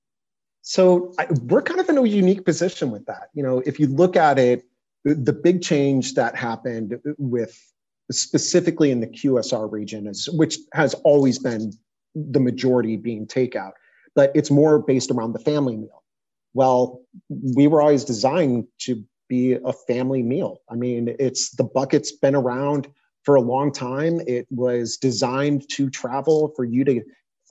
So 0.62 1.14
I, 1.18 1.28
we're 1.44 1.62
kind 1.62 1.80
of 1.80 1.88
in 1.88 1.98
a 1.98 2.06
unique 2.06 2.44
position 2.44 2.92
with 2.92 3.06
that. 3.06 3.30
You 3.34 3.44
know, 3.44 3.64
if 3.66 3.80
you 3.80 3.88
look 3.88 4.18
at 4.18 4.38
it, 4.38 4.66
the 5.06 5.32
big 5.32 5.62
change 5.62 6.16
that 6.16 6.36
happened 6.36 7.00
with 7.18 7.58
specifically 8.12 8.92
in 8.92 9.00
the 9.00 9.08
QSR 9.08 9.72
region 9.72 10.06
is 10.06 10.28
which 10.34 10.58
has 10.74 10.96
always 11.06 11.40
been 11.40 11.72
the 12.14 12.42
majority 12.42 12.98
being 12.98 13.26
takeout, 13.26 13.72
but 14.16 14.34
it's 14.36 14.52
more 14.52 14.80
based 14.80 15.12
around 15.12 15.32
the 15.32 15.40
family 15.40 15.78
meal. 15.78 16.04
Well, 16.56 17.02
we 17.30 17.68
were 17.68 17.82
always 17.82 18.06
designed 18.06 18.68
to 18.84 19.04
be 19.28 19.54
a 19.54 19.74
family 19.74 20.24
meal. 20.24 20.62
I 20.70 20.76
mean, 20.76 21.14
it's 21.20 21.52
the 21.52 21.66
bucket's 21.66 22.14
been 22.14 22.34
around 22.34 22.88
for 23.24 23.36
a 23.36 23.42
long 23.42 23.74
time. 23.74 24.22
It 24.26 24.48
was 24.50 24.96
designed 24.96 25.68
to 25.72 25.90
travel 25.90 26.54
for 26.56 26.64
you 26.64 26.86
to 26.86 27.02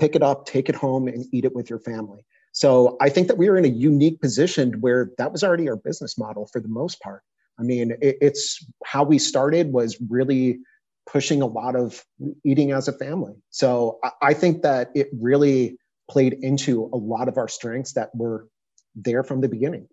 pick 0.01 0.17
it 0.17 0.23
up, 0.23 0.47
take 0.47 0.71
it 0.71 0.75
home, 0.75 1.07
and 1.07 1.27
eat 1.33 1.45
it 1.45 1.55
with 1.55 1.69
your 1.69 1.81
family. 1.81 2.25
So 2.53 2.97
I 3.01 3.11
think 3.11 3.29
that 3.29 3.37
we 3.37 3.49
are 3.49 3.59
in 3.59 3.67
a 3.67 3.69
unique 3.69 4.23
position 4.23 4.81
where 4.81 5.11
that 5.19 5.33
was 5.33 5.45
already 5.45 5.69
our 5.69 5.77
business 5.77 6.17
model 6.17 6.49
for 6.51 6.61
the 6.61 6.69
most 6.69 6.99
part. 7.01 7.21
I 7.59 7.63
mean, 7.63 7.93
it, 8.01 8.17
it's 8.23 8.65
how 8.87 9.05
we 9.05 9.19
started 9.19 9.71
was 9.71 9.99
really 10.09 10.61
pushing 11.07 11.43
a 11.43 11.47
lot 11.47 11.77
of 11.77 12.03
eating 12.43 12.73
as 12.73 12.89
a 12.89 12.93
family. 12.93 13.35
So 13.51 13.99
I, 14.03 14.11
I 14.23 14.35
think 14.35 14.63
that 14.63 14.91
it 14.95 15.09
really 15.13 15.77
played 16.11 16.35
into 16.41 16.89
a 16.93 16.97
lot 16.97 17.29
of 17.29 17.37
our 17.37 17.49
strengths 17.49 17.93
that 17.95 18.11
were 18.15 18.49
there 18.95 19.25
from 19.25 19.41
the 19.41 19.49
beginning. 19.49 19.89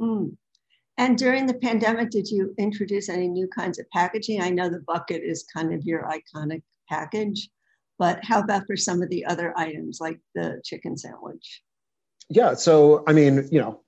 Mm. 0.00 0.36
And 0.96 1.18
during 1.18 1.46
the 1.46 1.54
pandemic, 1.54 2.10
did 2.10 2.28
you 2.28 2.54
introduce 2.56 3.08
any 3.08 3.28
new 3.28 3.48
kinds 3.48 3.78
of 3.78 3.90
packaging? 3.90 4.40
I 4.40 4.50
know 4.50 4.68
the 4.68 4.84
bucket 4.86 5.22
is 5.22 5.44
kind 5.52 5.74
of 5.74 5.84
your 5.84 6.04
iconic 6.04 6.62
package, 6.88 7.48
but 7.98 8.24
how 8.24 8.40
about 8.40 8.66
for 8.66 8.76
some 8.76 9.02
of 9.02 9.08
the 9.08 9.24
other 9.26 9.52
items 9.56 9.98
like 10.00 10.20
the 10.34 10.60
chicken 10.64 10.96
sandwich? 10.96 11.62
Yeah, 12.28 12.54
so 12.54 13.02
I 13.06 13.12
mean, 13.12 13.48
you 13.50 13.60
know, 13.60 13.82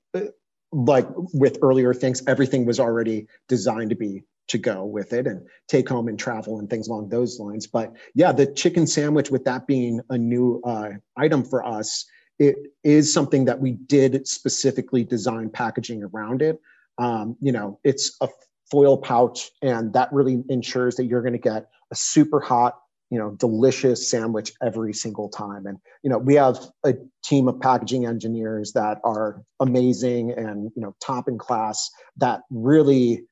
like 0.73 1.07
with 1.33 1.59
earlier 1.63 1.95
things, 1.95 2.23
everything 2.27 2.67
was 2.67 2.81
already 2.81 3.29
designed 3.49 3.91
to 3.91 3.97
be 3.97 4.25
to 4.49 4.59
go 4.59 4.85
with 4.85 5.13
it 5.13 5.27
and 5.27 5.45
take 5.69 5.89
home 5.89 6.07
and 6.07 6.19
travel 6.19 6.59
and 6.59 6.71
things 6.71 6.89
along 6.89 7.09
those 7.09 7.41
lines. 7.41 7.67
But 7.67 7.95
yeah, 8.15 8.33
the 8.33 8.47
chicken 8.47 8.87
sandwich, 8.87 9.31
with 9.31 9.45
that 9.45 9.67
being 9.67 10.01
a 10.11 10.19
new 10.19 10.61
uh, 10.65 10.91
item 11.17 11.45
for 11.45 11.65
us, 11.65 12.05
it 12.39 12.57
is 12.85 13.13
something 13.13 13.47
that 13.47 13.61
we 13.61 13.73
did 13.73 14.27
specifically 14.29 15.05
design 15.05 15.51
packaging 15.51 16.03
around 16.03 16.43
it. 16.43 16.61
Um, 16.99 17.37
you 17.41 17.53
know, 17.53 17.79
it's 17.85 18.17
a 18.21 18.29
foil 18.71 18.99
pouch, 18.99 19.51
and 19.63 19.93
that 19.93 20.13
really 20.13 20.43
ensures 20.49 20.97
that 20.97 21.05
you're 21.05 21.23
going 21.23 21.33
to 21.33 21.39
get 21.39 21.67
a 21.91 21.95
super 21.95 22.41
hot 22.41 22.79
you 23.11 23.19
know 23.19 23.31
delicious 23.33 24.11
sandwich 24.11 24.53
every 24.63 24.93
single 24.93 25.29
time 25.29 25.67
and 25.67 25.79
you 26.03 26.11
know 26.11 26.19
we 26.19 26.35
have 26.35 26.59
a 26.85 26.95
team 27.25 27.49
of 27.49 27.61
packaging 27.61 28.07
engineers 28.07 28.73
that 28.73 28.99
are 29.05 29.43
amazing 29.61 30.33
and 30.33 30.71
you 30.75 30.83
know 30.83 30.95
top 31.01 31.29
in 31.29 31.39
class 31.39 31.91
that 32.17 32.41
really 32.51 33.25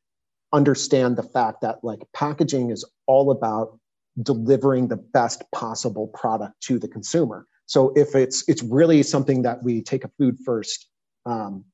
understand 0.52 1.16
the 1.16 1.22
fact 1.22 1.60
that 1.62 1.82
like 1.82 2.00
packaging 2.14 2.70
is 2.70 2.84
all 3.06 3.30
about 3.32 3.78
delivering 4.22 4.86
the 4.86 4.96
best 4.96 5.42
possible 5.52 6.06
product 6.06 6.54
to 6.60 6.78
the 6.78 6.86
consumer 6.86 7.46
so 7.66 7.92
if 7.96 8.14
it's 8.14 8.48
it's 8.48 8.62
really 8.62 9.02
something 9.02 9.42
that 9.42 9.62
we 9.62 9.82
take 9.82 10.04
a 10.04 10.10
food 10.18 10.38
first 10.44 10.88
um, 11.26 11.64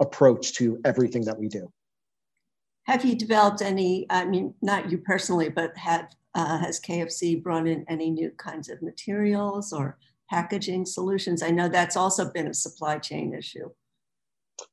approach 0.00 0.54
to 0.54 0.80
everything 0.84 1.24
that 1.24 1.38
we 1.38 1.48
do 1.48 1.70
have 2.84 3.04
you 3.04 3.14
developed 3.14 3.62
any 3.62 4.06
i 4.10 4.24
mean 4.24 4.54
not 4.62 4.90
you 4.90 4.98
personally 4.98 5.48
but 5.48 5.76
have 5.76 6.08
uh, 6.34 6.58
has 6.58 6.80
KFC 6.80 7.42
brought 7.42 7.66
in 7.66 7.84
any 7.88 8.10
new 8.10 8.30
kinds 8.30 8.68
of 8.68 8.82
materials 8.82 9.72
or 9.72 9.98
packaging 10.28 10.86
solutions? 10.86 11.42
I 11.42 11.50
know 11.50 11.68
that's 11.68 11.96
also 11.96 12.30
been 12.30 12.48
a 12.48 12.54
supply 12.54 12.98
chain 12.98 13.34
issue. 13.34 13.70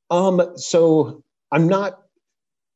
Um, 0.10 0.42
so 0.56 1.24
I'm 1.52 1.68
not 1.68 2.04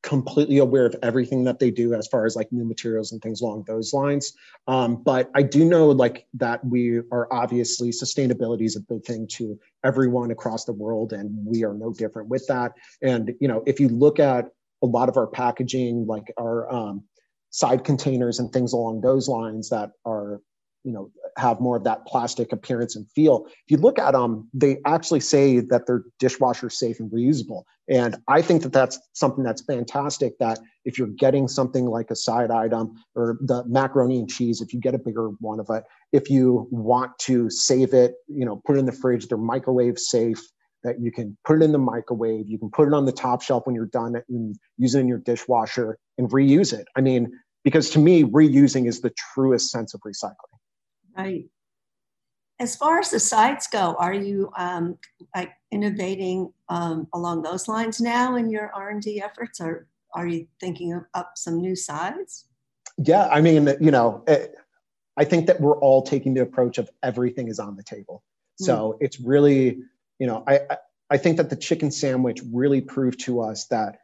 completely 0.03 0.57
aware 0.57 0.85
of 0.85 0.95
everything 1.03 1.43
that 1.43 1.59
they 1.59 1.69
do 1.69 1.93
as 1.93 2.07
far 2.07 2.25
as 2.25 2.35
like 2.35 2.51
new 2.51 2.65
materials 2.65 3.11
and 3.11 3.21
things 3.21 3.41
along 3.41 3.63
those 3.67 3.93
lines. 3.93 4.33
Um, 4.67 5.01
but 5.03 5.29
I 5.35 5.43
do 5.43 5.63
know 5.63 5.89
like 5.89 6.25
that 6.35 6.65
we 6.65 7.01
are 7.11 7.31
obviously 7.31 7.89
sustainability 7.91 8.65
is 8.65 8.75
a 8.75 8.81
big 8.81 9.05
thing 9.05 9.27
to 9.33 9.59
everyone 9.83 10.31
across 10.31 10.65
the 10.65 10.73
world, 10.73 11.13
and 11.13 11.45
we 11.45 11.63
are 11.63 11.73
no 11.73 11.93
different 11.93 12.29
with 12.29 12.45
that. 12.47 12.73
And 13.01 13.33
you 13.39 13.47
know, 13.47 13.63
if 13.67 13.79
you 13.79 13.89
look 13.89 14.19
at 14.19 14.49
a 14.83 14.87
lot 14.87 15.09
of 15.09 15.17
our 15.17 15.27
packaging, 15.27 16.07
like 16.07 16.33
our 16.39 16.71
um, 16.73 17.03
side 17.51 17.83
containers 17.83 18.39
and 18.39 18.51
things 18.51 18.73
along 18.73 19.01
those 19.01 19.27
lines 19.27 19.69
that 19.69 19.91
are 20.05 20.41
you 20.83 20.91
know 20.91 21.09
have 21.37 21.59
more 21.59 21.77
of 21.77 21.83
that 21.83 22.05
plastic 22.05 22.51
appearance 22.51 22.95
and 22.95 23.09
feel 23.11 23.45
if 23.47 23.69
you 23.69 23.77
look 23.77 23.97
at 23.99 24.11
them 24.11 24.49
they 24.53 24.77
actually 24.85 25.19
say 25.19 25.59
that 25.59 25.85
they're 25.85 26.03
dishwasher 26.19 26.69
safe 26.69 26.99
and 26.99 27.11
reusable 27.11 27.63
and 27.89 28.17
i 28.27 28.41
think 28.41 28.61
that 28.63 28.73
that's 28.73 28.99
something 29.13 29.43
that's 29.43 29.61
fantastic 29.63 30.37
that 30.39 30.59
if 30.85 30.97
you're 30.97 31.07
getting 31.07 31.47
something 31.47 31.85
like 31.85 32.11
a 32.11 32.15
side 32.15 32.51
item 32.51 32.93
or 33.15 33.37
the 33.41 33.63
macaroni 33.65 34.19
and 34.19 34.29
cheese 34.29 34.61
if 34.61 34.73
you 34.73 34.79
get 34.79 34.95
a 34.95 34.99
bigger 34.99 35.29
one 35.39 35.59
of 35.59 35.67
it 35.69 35.83
if 36.11 36.29
you 36.29 36.67
want 36.71 37.11
to 37.19 37.49
save 37.49 37.93
it 37.93 38.15
you 38.27 38.45
know 38.45 38.61
put 38.65 38.75
it 38.75 38.79
in 38.79 38.85
the 38.85 38.91
fridge 38.91 39.27
they're 39.27 39.37
microwave 39.37 39.97
safe 39.97 40.41
that 40.83 40.99
you 40.99 41.11
can 41.11 41.37
put 41.45 41.61
it 41.61 41.63
in 41.63 41.71
the 41.71 41.77
microwave 41.77 42.49
you 42.49 42.57
can 42.57 42.69
put 42.69 42.87
it 42.87 42.93
on 42.93 43.05
the 43.05 43.11
top 43.11 43.41
shelf 43.41 43.65
when 43.65 43.75
you're 43.75 43.85
done 43.85 44.15
and 44.29 44.55
use 44.77 44.95
it 44.95 44.99
in 44.99 45.07
your 45.07 45.19
dishwasher 45.19 45.97
and 46.21 46.29
reuse 46.31 46.71
it. 46.71 46.87
I 46.95 47.01
mean, 47.01 47.31
because 47.63 47.89
to 47.91 47.99
me, 47.99 48.23
reusing 48.23 48.87
is 48.87 49.01
the 49.01 49.13
truest 49.33 49.69
sense 49.69 49.93
of 49.93 50.01
recycling. 50.01 50.59
Right. 51.17 51.45
As 52.59 52.75
far 52.75 52.99
as 52.99 53.09
the 53.09 53.19
sides 53.19 53.67
go, 53.67 53.95
are 53.97 54.13
you 54.13 54.51
um, 54.55 54.97
like 55.35 55.51
innovating 55.71 56.53
um, 56.69 57.07
along 57.13 57.41
those 57.41 57.67
lines 57.67 57.99
now 57.99 58.35
in 58.35 58.49
your 58.49 58.71
R 58.73 58.89
and 58.89 59.01
D 59.01 59.21
efforts, 59.21 59.59
or 59.59 59.87
are 60.13 60.27
you 60.27 60.47
thinking 60.59 60.93
of 60.93 61.03
up 61.13 61.33
some 61.35 61.59
new 61.59 61.75
sides? 61.75 62.45
Yeah, 62.97 63.27
I 63.31 63.41
mean, 63.41 63.67
you 63.79 63.89
know, 63.89 64.23
it, 64.27 64.53
eh, 64.55 64.59
I 65.17 65.25
think 65.25 65.47
that 65.47 65.59
we're 65.59 65.77
all 65.79 66.03
taking 66.03 66.33
the 66.35 66.41
approach 66.41 66.77
of 66.77 66.89
everything 67.03 67.47
is 67.47 67.59
on 67.59 67.75
the 67.75 67.83
table. 67.83 68.23
Hmm. 68.59 68.65
So 68.65 68.97
it's 69.01 69.19
really, 69.19 69.79
you 70.19 70.27
know, 70.27 70.43
I 70.47 70.61
I 71.09 71.17
think 71.17 71.37
that 71.37 71.49
the 71.49 71.55
chicken 71.55 71.91
sandwich 71.91 72.41
really 72.53 72.79
proved 72.79 73.19
to 73.21 73.41
us 73.41 73.67
that 73.67 73.97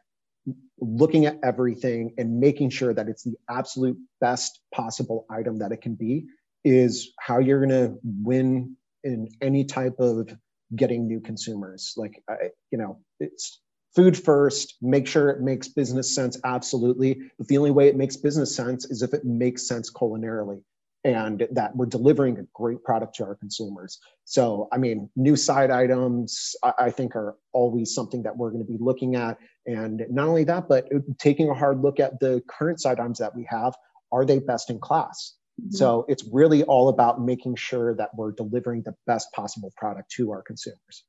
looking 0.80 1.26
at 1.26 1.38
everything 1.42 2.14
and 2.18 2.38
making 2.38 2.70
sure 2.70 2.92
that 2.94 3.08
it's 3.08 3.22
the 3.22 3.34
absolute 3.48 3.98
best 4.20 4.60
possible 4.74 5.26
item 5.30 5.58
that 5.58 5.72
it 5.72 5.80
can 5.80 5.94
be 5.94 6.26
is 6.64 7.12
how 7.18 7.38
you're 7.38 7.64
going 7.64 7.70
to 7.70 7.98
win 8.22 8.76
in 9.04 9.28
any 9.40 9.64
type 9.64 9.98
of 9.98 10.30
getting 10.76 11.06
new 11.06 11.20
consumers 11.20 11.94
like 11.96 12.22
I, 12.28 12.50
you 12.70 12.78
know 12.78 12.98
it's 13.20 13.60
food 13.96 14.16
first 14.16 14.76
make 14.82 15.06
sure 15.06 15.30
it 15.30 15.40
makes 15.40 15.68
business 15.68 16.14
sense 16.14 16.38
absolutely 16.44 17.22
but 17.38 17.48
the 17.48 17.56
only 17.56 17.70
way 17.70 17.88
it 17.88 17.96
makes 17.96 18.16
business 18.16 18.54
sense 18.54 18.84
is 18.90 19.02
if 19.02 19.14
it 19.14 19.24
makes 19.24 19.66
sense 19.66 19.90
culinarily 19.90 20.60
and 21.04 21.46
that 21.52 21.74
we're 21.76 21.86
delivering 21.86 22.38
a 22.38 22.42
great 22.54 22.82
product 22.82 23.14
to 23.16 23.24
our 23.24 23.34
consumers. 23.36 23.98
So, 24.24 24.68
I 24.72 24.78
mean, 24.78 25.08
new 25.16 25.36
side 25.36 25.70
items, 25.70 26.56
I, 26.62 26.90
think, 26.90 27.14
are 27.14 27.36
always 27.52 27.94
something 27.94 28.22
that 28.24 28.36
we're 28.36 28.50
going 28.50 28.64
to 28.66 28.70
be 28.70 28.78
looking 28.78 29.14
at. 29.14 29.38
And 29.66 30.04
not 30.10 30.28
only 30.28 30.44
that, 30.44 30.68
but 30.68 30.88
taking 31.18 31.48
a 31.48 31.54
hard 31.54 31.80
look 31.80 32.00
at 32.00 32.18
the 32.20 32.42
current 32.48 32.80
side 32.80 32.98
items 32.98 33.18
that 33.18 33.34
we 33.34 33.46
have. 33.48 33.74
Are 34.10 34.24
they 34.24 34.38
best 34.38 34.70
in 34.70 34.80
class? 34.80 35.34
Mm-hmm. 35.60 35.74
So, 35.74 36.04
it's 36.08 36.24
really 36.32 36.62
all 36.64 36.88
about 36.88 37.20
making 37.20 37.56
sure 37.56 37.94
that 37.94 38.10
we're 38.14 38.32
delivering 38.32 38.82
the 38.82 38.94
best 39.06 39.32
possible 39.32 39.72
product 39.76 40.10
to 40.12 40.30
our 40.30 40.42
consumers. 40.42 41.04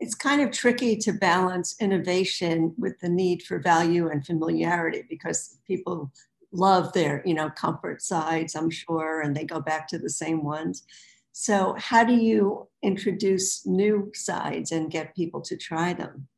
It's 0.00 0.14
kind 0.14 0.42
of 0.42 0.50
tricky 0.50 0.96
to 0.98 1.12
balance 1.12 1.76
innovation 1.80 2.74
with 2.76 2.98
the 3.00 3.08
need 3.08 3.42
for 3.42 3.58
value 3.58 4.08
and 4.08 4.26
familiarity 4.26 5.04
because 5.08 5.58
people 5.66 6.12
love 6.54 6.92
their 6.92 7.22
you 7.26 7.34
know 7.34 7.50
comfort 7.50 8.00
sides 8.00 8.54
i'm 8.54 8.70
sure 8.70 9.20
and 9.20 9.36
they 9.36 9.44
go 9.44 9.60
back 9.60 9.88
to 9.88 9.98
the 9.98 10.08
same 10.08 10.44
ones 10.44 10.84
so 11.32 11.74
how 11.76 12.04
do 12.04 12.14
you 12.14 12.66
introduce 12.82 13.66
new 13.66 14.10
sides 14.14 14.70
and 14.70 14.90
get 14.90 15.16
people 15.16 15.40
to 15.40 15.56
try 15.56 15.92
them 15.92 16.28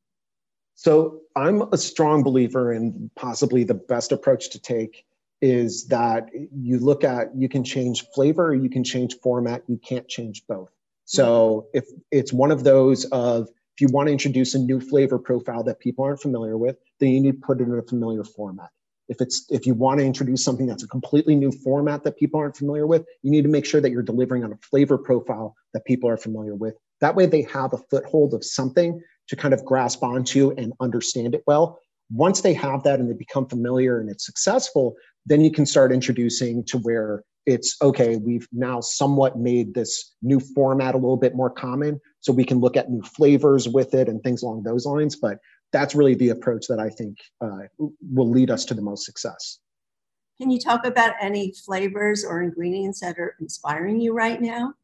so 0.75 1.21
i'm 1.37 1.63
a 1.73 1.77
strong 1.77 2.23
believer 2.23 2.73
in 2.73 3.11
possibly 3.15 3.63
the 3.63 3.75
best 3.75 4.11
approach 4.11 4.51
to 4.51 4.59
take 4.59 5.05
is 5.43 5.87
that 5.89 6.29
you 6.33 6.79
look 6.79 7.05
at 7.05 7.35
you 7.37 7.49
can 7.49 7.63
change 7.63 8.05
flavor 8.15 8.55
you 8.55 8.71
can 8.71 8.83
change 8.83 9.17
format 9.23 9.63
you 9.69 9.79
can't 9.79 10.09
change 10.09 10.43
both. 10.49 10.71
So 11.05 11.69
if 11.73 11.85
it's 12.11 12.33
one 12.33 12.51
of 12.51 12.65
those 12.65 13.05
of 13.07 13.49
if 13.75 13.81
you 13.81 13.89
want 13.93 14.09
to 14.09 14.13
introduce 14.13 14.55
a 14.55 14.59
new 14.59 14.81
flavor 14.81 15.19
profile 15.19 15.63
that 15.65 15.79
people 15.79 16.05
aren't 16.05 16.21
familiar 16.21 16.57
with 16.57 16.77
then 17.01 17.11
you 17.11 17.21
need 17.21 17.41
to 17.41 17.47
put 17.47 17.61
it 17.61 17.65
in 17.65 17.79
a 17.79 17.83
familiar 17.83 18.25
format. 18.25 18.71
If 19.09 19.21
it's 19.21 19.47
if 19.51 19.67
you 19.67 19.75
want 19.75 20.01
to 20.01 20.07
introduce 20.07 20.43
something 20.43 20.67
that's 20.67 20.83
a 20.83 20.89
completely 20.89 21.37
new 21.37 21.53
format 21.53 22.03
that 22.05 22.17
people 22.17 22.41
aren't 22.41 22.57
familiar 22.57 22.87
with 22.87 23.05
you 23.23 23.31
need 23.31 23.43
to 23.43 23.51
make 23.51 23.67
sure 23.67 23.81
that 23.81 23.91
you're 23.91 24.03
delivering 24.03 24.43
on 24.43 24.53
a 24.53 24.59
flavor 24.59 24.97
profile 24.97 25.55
that 25.75 25.85
people 25.85 26.09
are 26.09 26.17
familiar 26.17 26.55
with. 26.55 26.75
That 27.03 27.15
way 27.15 27.27
they 27.27 27.43
have 27.43 27.75
a 27.75 27.79
foothold 27.91 28.33
of 28.33 28.43
something 28.43 29.03
to 29.29 29.37
kind 29.37 29.53
of 29.53 29.65
grasp 29.65 30.03
onto 30.03 30.53
and 30.53 30.73
understand 30.81 31.35
it 31.35 31.43
well. 31.47 31.79
Once 32.11 32.41
they 32.41 32.55
have 32.55 32.85
that 32.85 33.01
and 33.01 33.11
they 33.11 33.15
become 33.15 33.49
familiar 33.49 33.99
and 33.99 34.09
it's 34.09 34.25
successful 34.25 34.97
then 35.27 35.41
you 35.41 35.51
can 35.51 35.67
start 35.67 35.93
introducing 35.93 36.65
to 36.65 36.79
where 36.79 37.23
it's 37.47 37.77
okay 37.83 38.17
we've 38.17 38.49
now 38.53 38.81
somewhat 38.81 39.39
made 39.39 39.75
this 39.75 40.15
new 40.23 40.41
format 40.41 40.95
a 40.95 40.99
little 40.99 41.17
bit 41.17 41.35
more 41.35 41.51
common 41.51 42.01
so 42.21 42.33
we 42.33 42.45
can 42.45 42.59
look 42.59 42.77
at 42.77 42.91
new 42.91 43.03
flavors 43.03 43.69
with 43.69 43.95
it 43.95 44.09
and 44.09 44.23
things 44.23 44.43
along 44.43 44.63
those 44.63 44.85
lines 44.87 45.17
but 45.17 45.39
that's 45.73 45.95
really 45.95 46.15
the 46.15 46.31
approach 46.31 46.67
that 46.69 46.79
I 46.79 46.91
think 46.91 47.19
uh, 47.41 47.69
will 47.79 48.31
lead 48.31 48.51
us 48.51 48.65
to 48.67 48.75
the 48.75 48.83
most 48.83 49.05
success. 49.05 49.59
Can 50.39 50.51
you 50.51 50.59
talk 50.59 50.87
about 50.87 51.15
any 51.21 51.53
flavors 51.65 52.25
or 52.25 52.43
ingredients 52.43 53.01
that 53.01 53.19
are 53.19 53.35
inspiring 53.41 54.01
you 54.01 54.15
right 54.15 54.41
now? 54.41 54.75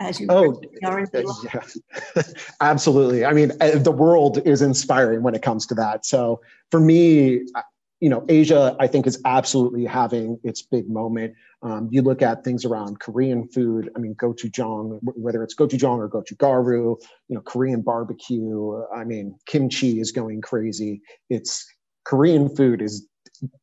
As 0.00 0.20
you 0.20 0.28
oh, 0.30 0.60
yeah. 0.80 2.22
absolutely. 2.60 3.24
I 3.24 3.32
mean, 3.32 3.50
uh, 3.60 3.78
the 3.78 3.90
world 3.90 4.38
is 4.46 4.62
inspiring 4.62 5.22
when 5.22 5.34
it 5.34 5.42
comes 5.42 5.66
to 5.66 5.74
that. 5.74 6.06
So 6.06 6.40
for 6.70 6.78
me, 6.78 7.42
you 8.00 8.08
know, 8.08 8.24
Asia, 8.28 8.76
I 8.78 8.86
think, 8.86 9.06
is 9.06 9.20
absolutely 9.24 9.84
having 9.84 10.38
its 10.44 10.62
big 10.62 10.88
moment. 10.88 11.34
Um, 11.62 11.88
you 11.90 12.02
look 12.02 12.22
at 12.22 12.44
things 12.44 12.64
around 12.64 13.00
Korean 13.00 13.48
food. 13.48 13.90
I 13.96 13.98
mean, 13.98 14.14
gochujang, 14.14 15.00
whether 15.02 15.42
it's 15.42 15.56
gochujang 15.56 15.98
or 15.98 16.08
gochugaru, 16.08 16.96
you 17.28 17.34
know, 17.34 17.40
Korean 17.40 17.82
barbecue. 17.82 18.80
I 18.94 19.04
mean, 19.04 19.36
kimchi 19.46 19.98
is 19.98 20.12
going 20.12 20.40
crazy. 20.40 21.02
It's 21.28 21.66
Korean 22.04 22.54
food 22.54 22.82
is 22.82 23.06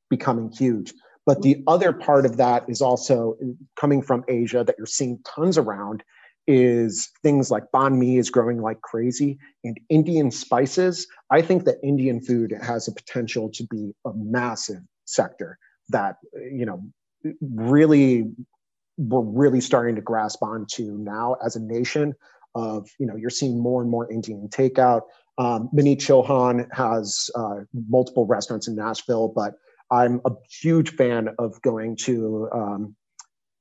becoming 0.09 0.51
huge. 0.51 0.93
But 1.25 1.41
the 1.41 1.63
other 1.65 1.91
part 1.91 2.25
of 2.25 2.37
that 2.37 2.69
is 2.69 2.81
also 2.81 3.35
coming 3.75 4.01
from 4.01 4.23
Asia 4.27 4.63
that 4.63 4.75
you're 4.77 4.85
seeing 4.85 5.19
tons 5.25 5.57
around 5.57 6.03
is 6.47 7.09
things 7.23 7.49
like 7.49 7.63
banh 7.73 7.97
mi 7.97 8.17
is 8.17 8.29
growing 8.29 8.61
like 8.61 8.81
crazy 8.81 9.37
and 9.63 9.79
indian 9.89 10.29
spices 10.29 11.07
i 11.31 11.41
think 11.41 11.65
that 11.65 11.77
indian 11.83 12.21
food 12.21 12.53
has 12.61 12.87
a 12.87 12.91
potential 12.91 13.49
to 13.49 13.65
be 13.65 13.93
a 14.05 14.11
massive 14.15 14.81
sector 15.05 15.57
that 15.89 16.17
you 16.33 16.65
know 16.65 16.83
really 17.41 18.25
we're 18.97 19.21
really 19.21 19.61
starting 19.61 19.95
to 19.95 20.01
grasp 20.01 20.41
onto 20.41 20.97
now 20.99 21.35
as 21.43 21.55
a 21.55 21.59
nation 21.59 22.13
of 22.53 22.87
you 22.99 23.05
know 23.05 23.15
you're 23.15 23.29
seeing 23.29 23.59
more 23.59 23.81
and 23.81 23.91
more 23.91 24.09
indian 24.11 24.47
takeout. 24.49 25.01
Um, 25.37 25.69
Maneet 25.75 25.97
Chauhan 25.97 26.65
has 26.71 27.29
uh, 27.35 27.65
multiple 27.89 28.25
restaurants 28.25 28.69
in 28.69 28.75
Nashville, 28.75 29.27
but 29.27 29.55
I'm 29.91 30.21
a 30.23 30.31
huge 30.49 30.95
fan 30.95 31.29
of 31.37 31.61
going 31.61 31.97
to 32.03 32.47
um, 32.53 32.95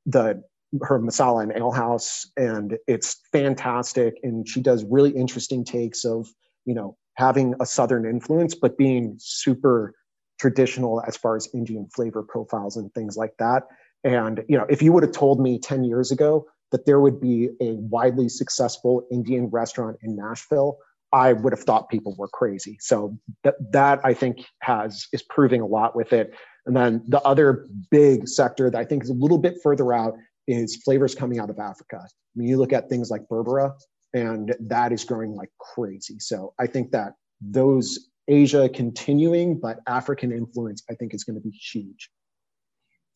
the 0.06 0.44
her 0.82 0.98
masala 0.98 1.42
and 1.42 1.52
ale 1.56 1.70
house 1.70 2.30
and 2.36 2.78
it's 2.86 3.20
fantastic. 3.32 4.14
And 4.22 4.48
she 4.48 4.60
does 4.60 4.84
really 4.84 5.10
interesting 5.10 5.64
takes 5.64 6.04
of 6.04 6.28
you 6.64 6.74
know 6.74 6.96
having 7.14 7.54
a 7.60 7.66
southern 7.66 8.06
influence 8.06 8.54
but 8.54 8.76
being 8.76 9.14
super 9.18 9.94
traditional 10.40 11.00
as 11.06 11.16
far 11.16 11.36
as 11.36 11.48
indian 11.54 11.88
flavor 11.94 12.22
profiles 12.22 12.76
and 12.76 12.92
things 12.94 13.16
like 13.16 13.34
that. 13.38 13.64
And 14.02 14.44
you 14.48 14.58
know 14.58 14.66
if 14.68 14.82
you 14.82 14.92
would 14.92 15.02
have 15.02 15.12
told 15.12 15.40
me 15.40 15.58
10 15.58 15.84
years 15.84 16.10
ago 16.10 16.46
that 16.72 16.86
there 16.86 17.00
would 17.00 17.20
be 17.20 17.50
a 17.60 17.74
widely 17.74 18.28
successful 18.28 19.06
indian 19.10 19.48
restaurant 19.48 19.96
in 20.02 20.16
nashville 20.16 20.78
i 21.12 21.32
would 21.32 21.52
have 21.52 21.62
thought 21.62 21.88
people 21.88 22.16
were 22.18 22.28
crazy. 22.28 22.76
So 22.80 23.16
that 23.44 23.54
that 23.72 24.00
i 24.04 24.12
think 24.12 24.44
has 24.60 25.06
is 25.12 25.22
proving 25.22 25.60
a 25.60 25.66
lot 25.66 25.94
with 25.94 26.12
it. 26.12 26.34
And 26.66 26.74
then 26.74 27.04
the 27.06 27.20
other 27.22 27.66
big 27.90 28.26
sector 28.26 28.70
that 28.70 28.78
i 28.78 28.84
think 28.84 29.04
is 29.04 29.10
a 29.10 29.14
little 29.14 29.38
bit 29.38 29.58
further 29.62 29.92
out 29.92 30.14
is 30.46 30.76
flavors 30.76 31.14
coming 31.14 31.38
out 31.38 31.50
of 31.50 31.58
Africa. 31.58 32.00
I 32.02 32.08
mean, 32.34 32.48
you 32.48 32.56
look 32.56 32.72
at 32.72 32.88
things 32.88 33.10
like 33.10 33.22
Berbera, 33.30 33.72
and 34.12 34.54
that 34.60 34.92
is 34.92 35.04
growing 35.04 35.34
like 35.34 35.50
crazy. 35.58 36.18
So 36.18 36.54
I 36.58 36.66
think 36.66 36.92
that 36.92 37.14
those 37.40 38.10
Asia 38.28 38.68
continuing, 38.68 39.58
but 39.58 39.80
African 39.86 40.32
influence, 40.32 40.82
I 40.90 40.94
think 40.94 41.14
is 41.14 41.24
going 41.24 41.36
to 41.36 41.42
be 41.42 41.50
huge. 41.50 42.10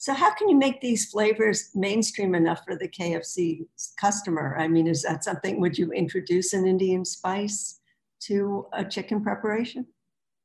So 0.01 0.15
how 0.15 0.33
can 0.33 0.49
you 0.49 0.57
make 0.57 0.81
these 0.81 1.11
flavors 1.11 1.71
mainstream 1.75 2.35
enough 2.35 2.63
for 2.65 2.77
the 2.77 2.89
KFC 2.89 3.67
customer? 4.01 4.57
I 4.57 4.69
mean, 4.69 4.87
is 4.87 5.03
that 5.03 5.25
something? 5.25 5.61
Would 5.61 5.77
you 5.77 5.91
introduce 5.91 6.53
an 6.53 6.67
Indian 6.67 7.05
spice 7.05 7.81
to 8.21 8.67
a 8.73 8.85
chicken 8.85 9.23
preparation? 9.23 9.87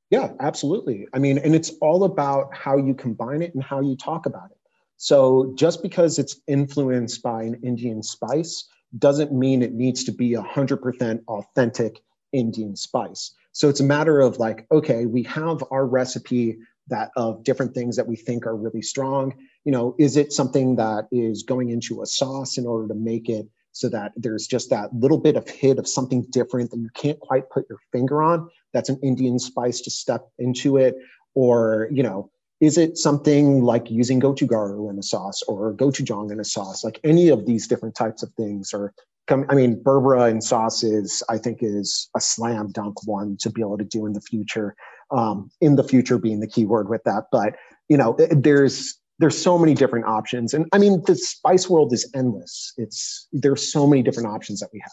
Yeah, 0.10 0.34
absolutely. 0.40 1.08
I 1.14 1.20
mean, 1.20 1.38
and 1.38 1.54
it's 1.54 1.72
all 1.82 2.04
about 2.04 2.56
how 2.56 2.78
you 2.78 2.94
combine 2.94 3.42
it 3.42 3.54
and 3.54 3.64
how 3.64 3.82
you 3.82 3.96
talk 3.96 4.26
about 4.26 4.50
it. 4.52 4.58
So 5.04 5.52
just 5.56 5.84
because 5.84 6.18
it's 6.18 6.40
influenced 6.48 7.22
by 7.22 7.44
an 7.44 7.60
Indian 7.62 8.02
spice 8.02 8.70
doesn't 8.98 9.34
mean 9.34 9.62
it 9.62 9.74
needs 9.74 10.06
to 10.06 10.14
be 10.14 10.32
100% 10.32 11.20
authentic 11.28 12.00
Indian 12.32 12.78
spice. 12.78 13.36
So 13.52 13.68
it's 13.68 13.82
a 13.82 13.84
matter 13.84 14.22
of 14.22 14.38
like, 14.38 14.66
okay, 14.72 15.06
we 15.06 15.24
have 15.24 15.62
our 15.72 15.86
recipe 15.86 16.58
that 16.88 17.12
of 17.18 17.44
different 17.44 17.74
things 17.74 17.98
that 17.98 18.08
we 18.08 18.16
think 18.16 18.48
are 18.48 18.56
really 18.56 18.82
strong. 18.82 19.36
You 19.66 19.74
know, 19.74 19.94
is 20.00 20.16
it 20.16 20.32
something 20.32 20.78
that 20.78 21.10
is 21.12 21.44
going 21.44 21.70
into 21.70 22.02
a 22.02 22.06
sauce 22.06 22.58
in 22.58 22.66
order 22.66 22.88
to 22.88 22.96
make 22.96 23.28
it 23.28 23.46
so 23.74 23.90
that 23.90 24.14
there's 24.16 24.48
just 24.48 24.70
that 24.70 24.96
little 24.96 25.20
bit 25.20 25.36
of 25.36 25.50
hit 25.50 25.80
of 25.80 25.86
something 25.86 26.22
different 26.30 26.72
that 26.72 26.80
you 26.80 26.90
can't 26.94 27.20
quite 27.20 27.50
put 27.50 27.66
your 27.70 27.80
finger 27.92 28.24
on? 28.24 28.50
That's 28.72 28.88
an 28.88 29.02
Indian 29.04 29.38
spice 29.38 29.82
to 29.82 29.92
step 29.92 30.30
into 30.40 30.78
it. 30.78 30.96
Or, 31.36 31.90
you 31.92 32.04
know, 32.04 32.30
is 32.60 32.78
it 32.78 32.98
something 32.98 33.64
like 33.64 33.90
using 33.90 34.22
gochugaru 34.22 34.90
in 34.90 34.98
a 34.98 35.04
sauce 35.04 35.42
or 35.48 35.74
gochujang 35.74 36.32
in 36.32 36.40
a 36.40 36.46
sauce? 36.46 36.84
Like 36.84 37.00
any 37.04 37.30
of 37.30 37.46
these 37.46 37.68
different 37.68 37.96
types 37.96 38.24
of 38.24 38.32
things 38.34 38.74
or 38.74 38.94
I 39.30 39.56
mean, 39.56 39.82
Berbera 39.82 40.30
in 40.30 40.42
sauces, 40.42 41.24
I 41.30 41.38
think 41.38 41.60
is 41.62 42.10
a 42.16 42.20
slam 42.20 42.72
dunk 42.72 43.08
one 43.08 43.38
to 43.40 43.50
be 43.50 43.62
able 43.62 43.78
to 43.78 43.86
do 43.86 44.06
in 44.06 44.12
the 44.14 44.22
future. 44.22 44.76
Um, 45.12 45.50
in 45.62 45.76
the 45.76 45.84
future 45.84 46.18
being 46.18 46.40
the 46.40 46.48
key 46.48 46.66
word 46.66 46.90
with 46.90 47.04
that. 47.04 47.26
But, 47.32 47.56
you 47.88 47.98
know, 47.98 48.18
there's, 48.32 49.00
there's 49.20 49.38
so 49.38 49.58
many 49.58 49.76
different 49.76 50.06
options. 50.06 50.54
And 50.54 50.66
I 50.74 50.78
mean, 50.78 51.04
the 51.06 51.16
spice 51.16 51.70
world 51.70 51.94
is 51.94 52.10
endless. 52.16 52.74
It's, 52.78 53.28
there's 53.32 53.72
so 53.72 53.86
many 53.86 54.02
different 54.02 54.30
options 54.30 54.60
that 54.60 54.70
we 54.74 54.80
have 54.84 54.92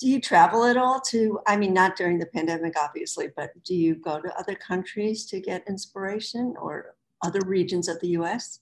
do 0.00 0.08
you 0.08 0.20
travel 0.20 0.64
at 0.64 0.76
all 0.76 1.00
to 1.00 1.38
i 1.46 1.56
mean 1.56 1.72
not 1.72 1.96
during 1.96 2.18
the 2.18 2.26
pandemic 2.26 2.74
obviously 2.80 3.28
but 3.36 3.50
do 3.64 3.74
you 3.74 3.94
go 3.94 4.20
to 4.20 4.34
other 4.38 4.54
countries 4.54 5.26
to 5.26 5.40
get 5.40 5.62
inspiration 5.68 6.54
or 6.60 6.96
other 7.24 7.40
regions 7.46 7.86
of 7.86 8.00
the 8.00 8.08
us 8.08 8.60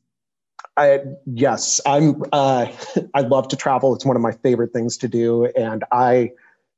I, 0.77 1.01
yes 1.25 1.81
i'm 1.87 2.23
uh, 2.33 2.67
i 3.15 3.21
love 3.21 3.49
to 3.49 3.57
travel. 3.57 3.95
It's 3.95 4.05
one 4.05 4.17
of 4.17 4.23
my 4.23 4.33
favorite 4.33 4.73
things 4.73 4.97
to 4.99 5.09
do 5.09 5.47
and 5.57 5.85
i 5.93 6.33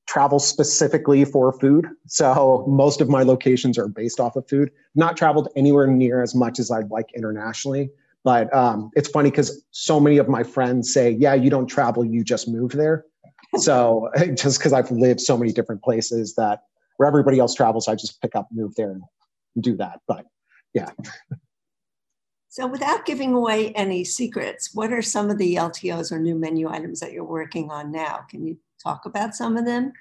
travel 0.07 0.41
specifically 0.41 1.25
for 1.25 1.53
food. 1.53 1.87
So 2.09 2.65
most 2.67 3.01
of 3.01 3.09
my 3.09 3.23
locations 3.23 3.79
are 3.79 3.87
based 3.87 4.19
off 4.19 4.35
of 4.35 4.49
food. 4.49 4.73
Not 4.97 5.17
traveled 5.17 5.49
anywhere 5.55 5.87
near 5.87 6.21
as 6.23 6.35
much 6.35 6.59
as 6.59 6.71
i'd 6.71 6.91
like 6.91 7.11
internationally 7.15 7.91
but 8.23 8.53
um, 8.55 8.91
it's 8.95 9.09
funny 9.09 9.31
because 9.31 9.63
so 9.71 9.99
many 9.99 10.19
of 10.19 10.29
my 10.29 10.43
friends 10.43 10.93
say 10.93 11.11
yeah 11.11 11.35
you 11.35 11.51
don't 11.51 11.67
travel 11.67 12.05
you 12.05 12.23
just 12.23 12.49
move 12.49 12.73
there 12.73 13.05
so 13.57 14.11
just 14.35 14.59
because 14.59 14.73
I've 14.73 14.91
lived 14.91 15.21
so 15.21 15.37
many 15.37 15.53
different 15.53 15.83
places 15.83 16.35
that 16.37 16.63
where 16.97 17.09
everybody 17.09 17.39
else 17.39 17.55
travels, 17.55 17.89
I 17.89 17.95
just 17.95 18.21
pick 18.21 18.37
up, 18.37 18.49
move 18.53 18.75
there, 18.77 18.93
and 18.93 19.03
do 19.61 19.77
that. 19.77 20.01
But 20.07 20.27
yeah. 20.75 20.91
So, 22.53 22.67
without 22.67 23.07
giving 23.07 23.33
away 23.33 23.73
any 23.73 24.05
secrets, 24.05 24.75
what 24.75 24.93
are 24.93 25.03
some 25.03 25.31
of 25.31 25.39
the 25.39 25.55
LTOs 25.55 26.11
or 26.11 26.19
new 26.19 26.35
menu 26.35 26.69
items 26.69 26.99
that 27.01 27.13
you're 27.13 27.25
working 27.25 27.71
on 27.71 27.93
now? 27.93 28.27
Can 28.29 28.45
you 28.45 28.59
talk 28.83 29.07
about 29.07 29.37
some 29.37 29.57
of 29.57 29.65
them? 29.65 29.93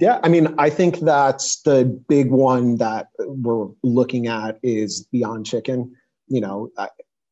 Yeah, 0.00 0.18
I 0.22 0.30
mean, 0.30 0.54
I 0.56 0.70
think 0.70 1.00
that's 1.00 1.60
the 1.62 1.84
big 2.08 2.30
one 2.30 2.78
that 2.78 3.08
we're 3.18 3.68
looking 3.82 4.26
at 4.26 4.58
is 4.62 5.06
Beyond 5.12 5.44
Chicken. 5.44 5.94
You 6.28 6.40
know, 6.40 6.70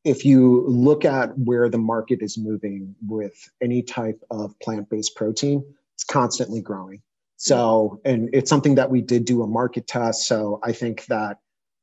if 0.05 0.25
you 0.25 0.65
look 0.67 1.05
at 1.05 1.37
where 1.37 1.69
the 1.69 1.79
market 1.79 2.23
is 2.23 2.39
moving 2.39 2.95
with 3.07 3.35
any 3.63 3.83
type 3.83 4.21
of 4.31 4.59
plant 4.61 4.89
based 4.89 5.15
protein, 5.17 5.63
it's 5.95 6.05
constantly 6.05 6.61
growing. 6.61 7.03
So, 7.37 8.01
and 8.05 8.29
it's 8.33 8.51
something 8.51 8.75
that 8.75 8.91
we 8.91 9.01
did 9.01 9.25
do 9.25 9.43
a 9.43 9.47
market 9.47 9.87
test. 9.87 10.27
So, 10.27 10.61
I 10.63 10.73
think 10.73 11.07
that 11.07 11.39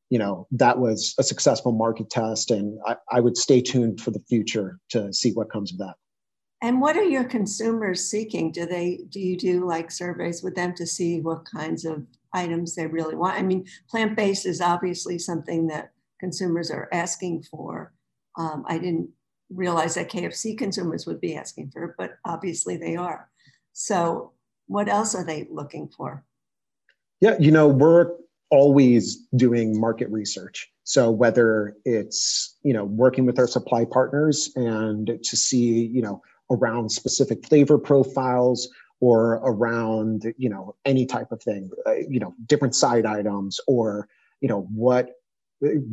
you 0.09 0.19
know 0.19 0.47
that 0.51 0.79
was 0.79 1.15
a 1.19 1.23
successful 1.23 1.71
market 1.71 2.09
test 2.09 2.51
and 2.51 2.79
I, 2.85 2.95
I, 3.11 3.19
would 3.19 3.35
stay 3.35 3.61
tuned 3.61 3.99
for 3.99 4.11
the 4.11 4.21
future 4.29 4.79
to 4.89 5.11
see 5.11 5.31
what 5.33 5.51
comes 5.51 5.73
of 5.73 5.79
that 5.79 5.95
and 6.61 6.79
what 6.79 6.95
are 6.95 7.03
your 7.03 7.25
consumers 7.25 8.09
seeking 8.09 8.51
do 8.51 8.65
they 8.65 9.01
do 9.09 9.19
you 9.19 9.37
do 9.37 9.67
like 9.67 9.91
surveys 9.91 10.41
with 10.41 10.55
them 10.55 10.73
to 10.75 10.85
see 10.85 11.19
what 11.19 11.43
kinds 11.43 11.83
of 11.83 12.05
items 12.33 12.73
they 12.73 12.87
really 12.87 13.15
want 13.15 13.37
i 13.37 13.41
mean 13.41 13.65
plant-based 13.89 14.45
is 14.45 14.61
obviously 14.61 15.19
something 15.19 15.67
that 15.67 15.91
consumers 16.19 16.71
are 16.71 16.87
asking 16.93 17.43
for 17.43 17.91
um, 18.37 18.63
i 18.67 18.77
didn't 18.77 19.09
realize 19.49 19.95
that 19.95 20.09
kfc 20.09 20.57
consumers 20.57 21.05
would 21.05 21.21
be 21.21 21.35
asking 21.35 21.69
for 21.69 21.83
it 21.83 21.95
but 21.97 22.17
obviously 22.25 22.77
they 22.77 22.95
are 22.95 23.29
so 23.73 24.31
what 24.67 24.89
else 24.89 25.15
are 25.15 25.25
they 25.25 25.47
looking 25.49 25.87
for 25.87 26.23
yeah 27.21 27.35
you 27.39 27.51
know 27.51 27.67
we're 27.67 28.11
always 28.49 29.17
doing 29.35 29.79
market 29.79 30.09
research. 30.09 30.71
So 30.83 31.11
whether 31.11 31.75
it's 31.85 32.55
you 32.63 32.73
know 32.73 32.85
working 32.85 33.25
with 33.25 33.39
our 33.39 33.47
supply 33.47 33.85
partners 33.85 34.51
and 34.55 35.19
to 35.21 35.37
see 35.37 35.85
you 35.85 36.01
know 36.01 36.21
around 36.49 36.91
specific 36.91 37.45
flavor 37.45 37.77
profiles 37.77 38.69
or 38.99 39.33
around 39.43 40.33
you 40.37 40.49
know 40.49 40.75
any 40.85 41.05
type 41.05 41.31
of 41.31 41.41
thing, 41.41 41.69
uh, 41.85 41.95
you 42.09 42.19
know 42.19 42.33
different 42.45 42.75
side 42.75 43.05
items 43.05 43.59
or 43.67 44.07
you 44.39 44.47
know 44.47 44.61
what 44.73 45.11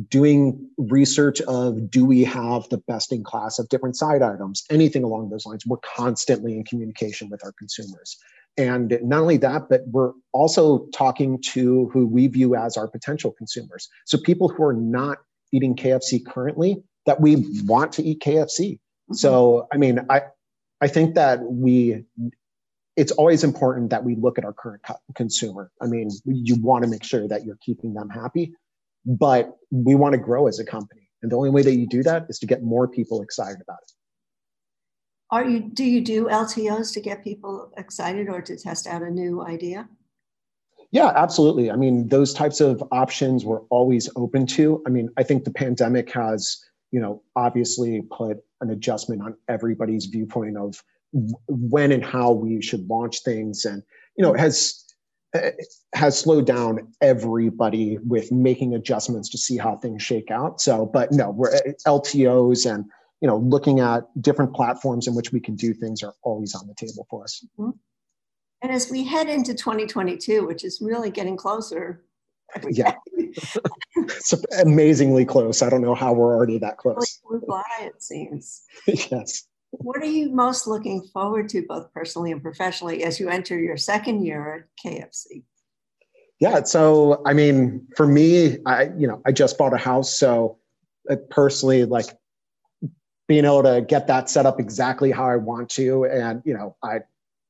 doing 0.09 0.69
research 0.77 1.41
of 1.41 1.89
do 1.89 2.05
we 2.05 2.23
have 2.23 2.69
the 2.69 2.77
best 2.77 3.11
in 3.11 3.23
class 3.23 3.57
of 3.57 3.67
different 3.69 3.95
side 3.95 4.21
items 4.21 4.63
anything 4.69 5.03
along 5.03 5.27
those 5.29 5.43
lines 5.43 5.65
we're 5.65 5.77
constantly 5.77 6.55
in 6.55 6.63
communication 6.63 7.29
with 7.29 7.43
our 7.43 7.51
consumers 7.57 8.17
and 8.57 8.97
not 9.01 9.21
only 9.21 9.37
that, 9.37 9.67
but 9.69 9.81
we're 9.87 10.13
also 10.31 10.87
talking 10.93 11.41
to 11.53 11.89
who 11.89 12.07
we 12.07 12.27
view 12.27 12.55
as 12.55 12.77
our 12.77 12.87
potential 12.87 13.31
consumers. 13.31 13.89
So 14.05 14.17
people 14.17 14.47
who 14.47 14.63
are 14.63 14.73
not 14.73 15.17
eating 15.51 15.75
KFC 15.75 16.25
currently 16.25 16.81
that 17.05 17.19
we 17.19 17.45
want 17.65 17.91
to 17.93 18.03
eat 18.03 18.21
KFC. 18.21 18.73
Mm-hmm. 18.73 19.15
So, 19.15 19.67
I 19.73 19.77
mean, 19.77 20.05
I, 20.09 20.21
I 20.79 20.87
think 20.87 21.15
that 21.15 21.41
we, 21.43 22.05
it's 22.95 23.11
always 23.11 23.43
important 23.43 23.89
that 23.89 24.05
we 24.05 24.15
look 24.15 24.37
at 24.37 24.45
our 24.45 24.53
current 24.53 24.83
co- 24.83 24.99
consumer. 25.15 25.69
I 25.81 25.87
mean, 25.87 26.09
you 26.25 26.55
want 26.61 26.85
to 26.85 26.89
make 26.89 27.03
sure 27.03 27.27
that 27.27 27.45
you're 27.45 27.59
keeping 27.61 27.93
them 27.93 28.09
happy, 28.09 28.53
but 29.05 29.57
we 29.71 29.95
want 29.95 30.13
to 30.13 30.19
grow 30.19 30.47
as 30.47 30.59
a 30.59 30.65
company. 30.65 31.09
And 31.21 31.31
the 31.31 31.35
only 31.35 31.49
way 31.49 31.61
that 31.61 31.75
you 31.75 31.87
do 31.87 32.03
that 32.03 32.25
is 32.29 32.39
to 32.39 32.45
get 32.45 32.63
more 32.63 32.87
people 32.87 33.21
excited 33.21 33.61
about 33.61 33.79
it. 33.83 33.91
Are 35.31 35.43
you 35.43 35.59
do 35.59 35.83
you 35.83 36.01
do 36.01 36.25
LTOs 36.25 36.93
to 36.93 37.01
get 37.01 37.23
people 37.23 37.73
excited 37.77 38.29
or 38.29 38.41
to 38.41 38.57
test 38.57 38.85
out 38.85 39.01
a 39.01 39.09
new 39.09 39.41
idea? 39.41 39.89
Yeah, 40.91 41.11
absolutely. 41.15 41.71
I 41.71 41.75
mean, 41.75 42.07
those 42.09 42.33
types 42.33 42.61
of 42.61 42.83
options 42.91 43.43
we're 43.43 43.61
always 43.63 44.09
open 44.15 44.45
to. 44.47 44.83
I 44.85 44.91
mean, 44.91 45.09
I 45.17 45.23
think 45.23 45.43
the 45.43 45.51
pandemic 45.51 46.11
has, 46.13 46.63
you 46.91 47.01
know, 47.01 47.23
obviously 47.35 48.03
put 48.11 48.37
an 48.61 48.69
adjustment 48.69 49.23
on 49.23 49.35
everybody's 49.49 50.05
viewpoint 50.05 50.57
of 50.57 50.81
when 51.47 51.91
and 51.91 52.05
how 52.05 52.31
we 52.31 52.61
should 52.61 52.87
launch 52.87 53.23
things 53.23 53.65
and 53.65 53.83
you 54.17 54.23
know, 54.23 54.33
it 54.33 54.39
has 54.39 54.84
has 55.93 56.19
slowed 56.19 56.45
down 56.45 56.91
everybody 57.01 57.97
with 58.05 58.31
making 58.31 58.73
adjustments 58.73 59.29
to 59.29 59.37
see 59.37 59.57
how 59.57 59.77
things 59.77 60.01
shake 60.01 60.31
out. 60.31 60.61
So, 60.61 60.85
but 60.85 61.11
no, 61.11 61.31
we're 61.31 61.51
LTOs 61.87 62.71
and 62.71 62.85
you 63.21 63.27
know, 63.27 63.37
looking 63.37 63.79
at 63.79 64.03
different 64.21 64.53
platforms 64.53 65.07
in 65.07 65.15
which 65.15 65.31
we 65.31 65.39
can 65.39 65.55
do 65.55 65.73
things 65.73 66.03
are 66.03 66.13
always 66.21 66.53
on 66.53 66.67
the 66.67 66.75
table 66.75 67.07
for 67.09 67.23
us. 67.23 67.45
Mm-hmm. 67.57 67.71
And 68.61 68.71
as 68.71 68.89
we 68.91 69.03
head 69.03 69.29
into 69.29 69.53
2022, 69.53 70.45
which 70.45 70.63
is 70.63 70.79
really 70.81 71.09
getting 71.09 71.37
closer. 71.37 72.03
Yeah. 72.69 72.93
it's 73.15 74.33
amazingly 74.59 75.25
close. 75.25 75.61
I 75.61 75.69
don't 75.69 75.81
know 75.81 75.95
how 75.95 76.13
we're 76.13 76.35
already 76.35 76.59
that 76.59 76.77
close. 76.77 77.19
Flew 77.27 77.41
by, 77.47 77.63
it 77.81 78.01
seems. 78.01 78.63
yes. 78.87 79.47
What 79.79 80.01
are 80.01 80.05
you 80.05 80.29
most 80.29 80.67
looking 80.67 81.01
forward 81.13 81.49
to, 81.49 81.65
both 81.67 81.93
personally 81.93 82.31
and 82.31 82.41
professionally, 82.41 83.03
as 83.03 83.19
you 83.19 83.29
enter 83.29 83.59
your 83.59 83.77
second 83.77 84.25
year 84.25 84.67
at 84.85 84.91
KFC? 84.91 85.43
Yeah. 86.39 86.63
So, 86.63 87.21
I 87.25 87.33
mean, 87.33 87.87
for 87.95 88.05
me, 88.05 88.57
I, 88.65 88.89
you 88.97 89.07
know, 89.07 89.21
I 89.25 89.31
just 89.31 89.57
bought 89.57 89.73
a 89.73 89.77
house. 89.77 90.13
So, 90.13 90.59
uh, 91.09 91.15
personally, 91.29 91.85
like 91.85 92.07
being 93.27 93.45
able 93.45 93.63
to 93.63 93.81
get 93.87 94.07
that 94.07 94.29
set 94.29 94.45
up 94.45 94.59
exactly 94.59 95.11
how 95.11 95.25
I 95.25 95.37
want 95.37 95.69
to. 95.71 96.05
And, 96.05 96.41
you 96.45 96.53
know, 96.53 96.75
I 96.83 96.99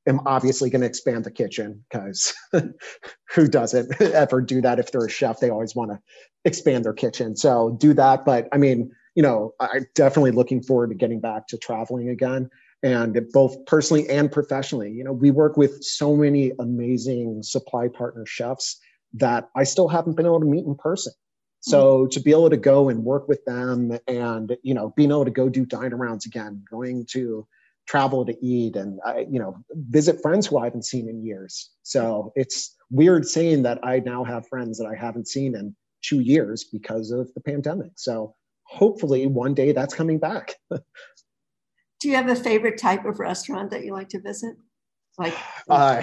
am 0.08 0.22
obviously 0.26 0.70
going 0.70 0.82
to 0.82 0.88
expand 0.88 1.24
the 1.24 1.32
kitchen 1.32 1.84
because 1.90 2.34
who 3.34 3.48
doesn't 3.48 4.02
ever 4.02 4.42
do 4.42 4.62
that 4.62 4.80
if 4.80 4.92
they're 4.92 5.06
a 5.06 5.10
chef? 5.10 5.40
They 5.40 5.50
always 5.50 5.76
want 5.76 5.92
to 5.92 6.00
expand 6.46 6.86
their 6.86 6.94
kitchen. 6.94 7.36
So 7.36 7.76
do 7.80 7.94
that. 7.96 8.24
But 8.24 8.48
I 8.52 8.58
mean, 8.58 8.92
you 9.16 9.24
know, 9.24 9.54
I'm 9.60 9.86
definitely 9.96 10.32
looking 10.32 10.62
forward 10.62 10.90
to 10.90 10.96
getting 10.96 11.20
back 11.20 11.48
to 11.48 11.58
traveling 11.58 12.10
again. 12.10 12.50
And 12.84 13.20
both 13.32 13.66
personally 13.66 14.08
and 14.10 14.32
professionally, 14.32 14.92
you 14.92 15.04
know, 15.04 15.14
we 15.14 15.32
work 15.32 15.58
with 15.58 15.84
so 15.84 16.16
many 16.16 16.52
amazing 16.60 17.42
supply 17.42 17.88
partner 17.88 18.26
chefs 18.26 18.78
that 19.14 19.50
I 19.56 19.64
still 19.64 19.88
haven't 19.88 20.16
been 20.16 20.26
able 20.26 20.42
to 20.42 20.46
meet 20.46 20.66
in 20.66 20.76
person. 20.76 21.14
So 21.62 22.02
mm-hmm. 22.02 22.10
to 22.10 22.20
be 22.20 22.32
able 22.32 22.50
to 22.52 22.58
go 22.58 22.90
and 22.90 23.04
work 23.04 23.28
with 23.28 23.44
them 23.46 23.98
and, 24.08 24.56
you 24.62 24.74
know, 24.74 24.94
being 24.96 25.10
able 25.10 25.26
to 25.26 25.32
go 25.32 25.50
do 25.50 25.66
dine 25.66 25.92
arounds 25.92 26.28
again, 26.28 26.64
going 26.70 27.08
to 27.12 27.48
travel 27.88 28.26
to 28.26 28.36
eat 28.46 28.76
and, 28.76 29.00
I, 29.04 29.26
you 29.32 29.40
know, 29.40 29.58
visit 29.74 30.22
friends 30.22 30.46
who 30.46 30.60
I 30.60 30.66
haven't 30.66 30.86
seen 30.86 31.10
in 31.10 31.26
years. 31.26 31.72
So 31.82 32.34
it's 32.36 32.76
weird 32.92 33.26
saying 33.26 33.64
that 33.64 33.80
I 33.84 34.00
now 34.00 34.24
have 34.26 34.48
friends 34.48 34.78
that 34.78 34.86
I 34.86 34.96
haven't 34.96 35.28
seen 35.28 35.56
in 35.56 35.76
two 36.04 36.20
years 36.20 36.66
because 36.66 37.10
of 37.10 37.34
the 37.34 37.42
pandemic. 37.42 37.94
So 37.96 38.36
hopefully 38.66 39.28
one 39.28 39.54
day 39.54 39.72
that's 39.72 39.94
coming 39.94 40.20
back. 40.20 40.56
Do 40.72 42.10
you 42.10 42.16
have 42.16 42.28
a 42.28 42.36
favorite 42.36 42.78
type 42.78 43.06
of 43.06 43.20
restaurant 43.20 43.72
that 43.72 43.86
you 43.86 43.94
like 43.94 44.10
to 44.10 44.20
visit? 44.20 44.56
Like, 45.18 45.34
uh, 45.70 46.02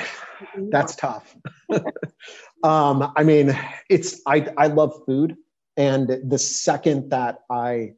that's 0.70 0.96
tough. 0.96 1.36
um, 2.64 3.12
I 3.16 3.22
mean, 3.22 3.56
it's 3.88 4.20
I 4.26 4.48
I 4.56 4.66
love 4.68 4.94
food. 5.06 5.36
And 5.76 6.20
the 6.28 6.38
second 6.38 7.10
that 7.10 7.38
I 7.50 7.92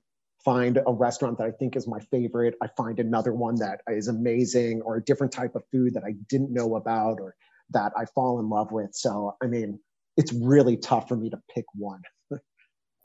find 0.44 0.79
a 0.87 0.92
restaurant 0.92 1.38
that 1.38 1.46
I 1.46 1.50
think 1.50 1.74
is 1.74 1.88
my 1.88 1.98
favorite, 2.11 2.55
I 2.62 2.68
find 2.77 3.00
another 3.00 3.33
one 3.33 3.57
that 3.57 3.81
is 3.88 4.09
amazing 4.09 4.83
or 4.83 4.96
a 4.96 5.03
different 5.03 5.33
type 5.33 5.55
of 5.57 5.64
food 5.72 5.94
that 5.94 6.05
I 6.05 6.12
didn't 6.29 6.53
know 6.53 6.77
about 6.77 7.20
or 7.20 7.35
that 7.70 7.92
I 7.96 8.05
fall 8.14 8.38
in 8.38 8.48
love 8.48 8.70
with. 8.70 8.90
So, 8.92 9.37
I 9.42 9.46
mean, 9.46 9.81
it's 10.16 10.33
really 10.33 10.77
tough 10.77 11.09
for 11.09 11.16
me 11.16 11.31
to 11.31 11.40
pick 11.53 11.64
one. 11.74 12.03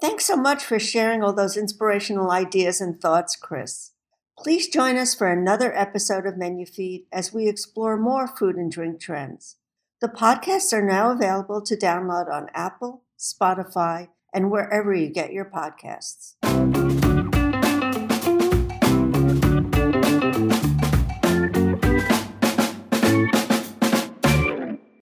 Thanks 0.01 0.25
so 0.25 0.37
much 0.37 0.63
for 0.63 0.79
sharing 0.79 1.21
all 1.21 1.33
those 1.33 1.57
inspirational 1.57 2.31
ideas 2.31 2.79
and 2.79 2.99
thoughts, 2.99 3.35
Chris. 3.35 3.91
Please 4.37 4.69
join 4.69 4.95
us 4.95 5.13
for 5.13 5.29
another 5.29 5.75
episode 5.77 6.25
of 6.25 6.37
Menu 6.37 6.65
Feed 6.65 7.05
as 7.11 7.33
we 7.33 7.49
explore 7.49 7.97
more 7.97 8.25
food 8.25 8.55
and 8.55 8.71
drink 8.71 9.01
trends. 9.01 9.57
The 9.99 10.07
podcasts 10.07 10.71
are 10.71 10.85
now 10.85 11.11
available 11.11 11.61
to 11.63 11.75
download 11.75 12.31
on 12.31 12.47
Apple, 12.53 13.03
Spotify, 13.19 14.07
and 14.33 14.49
wherever 14.49 14.93
you 14.93 15.09
get 15.09 15.33
your 15.33 15.43
podcasts. 15.43 16.35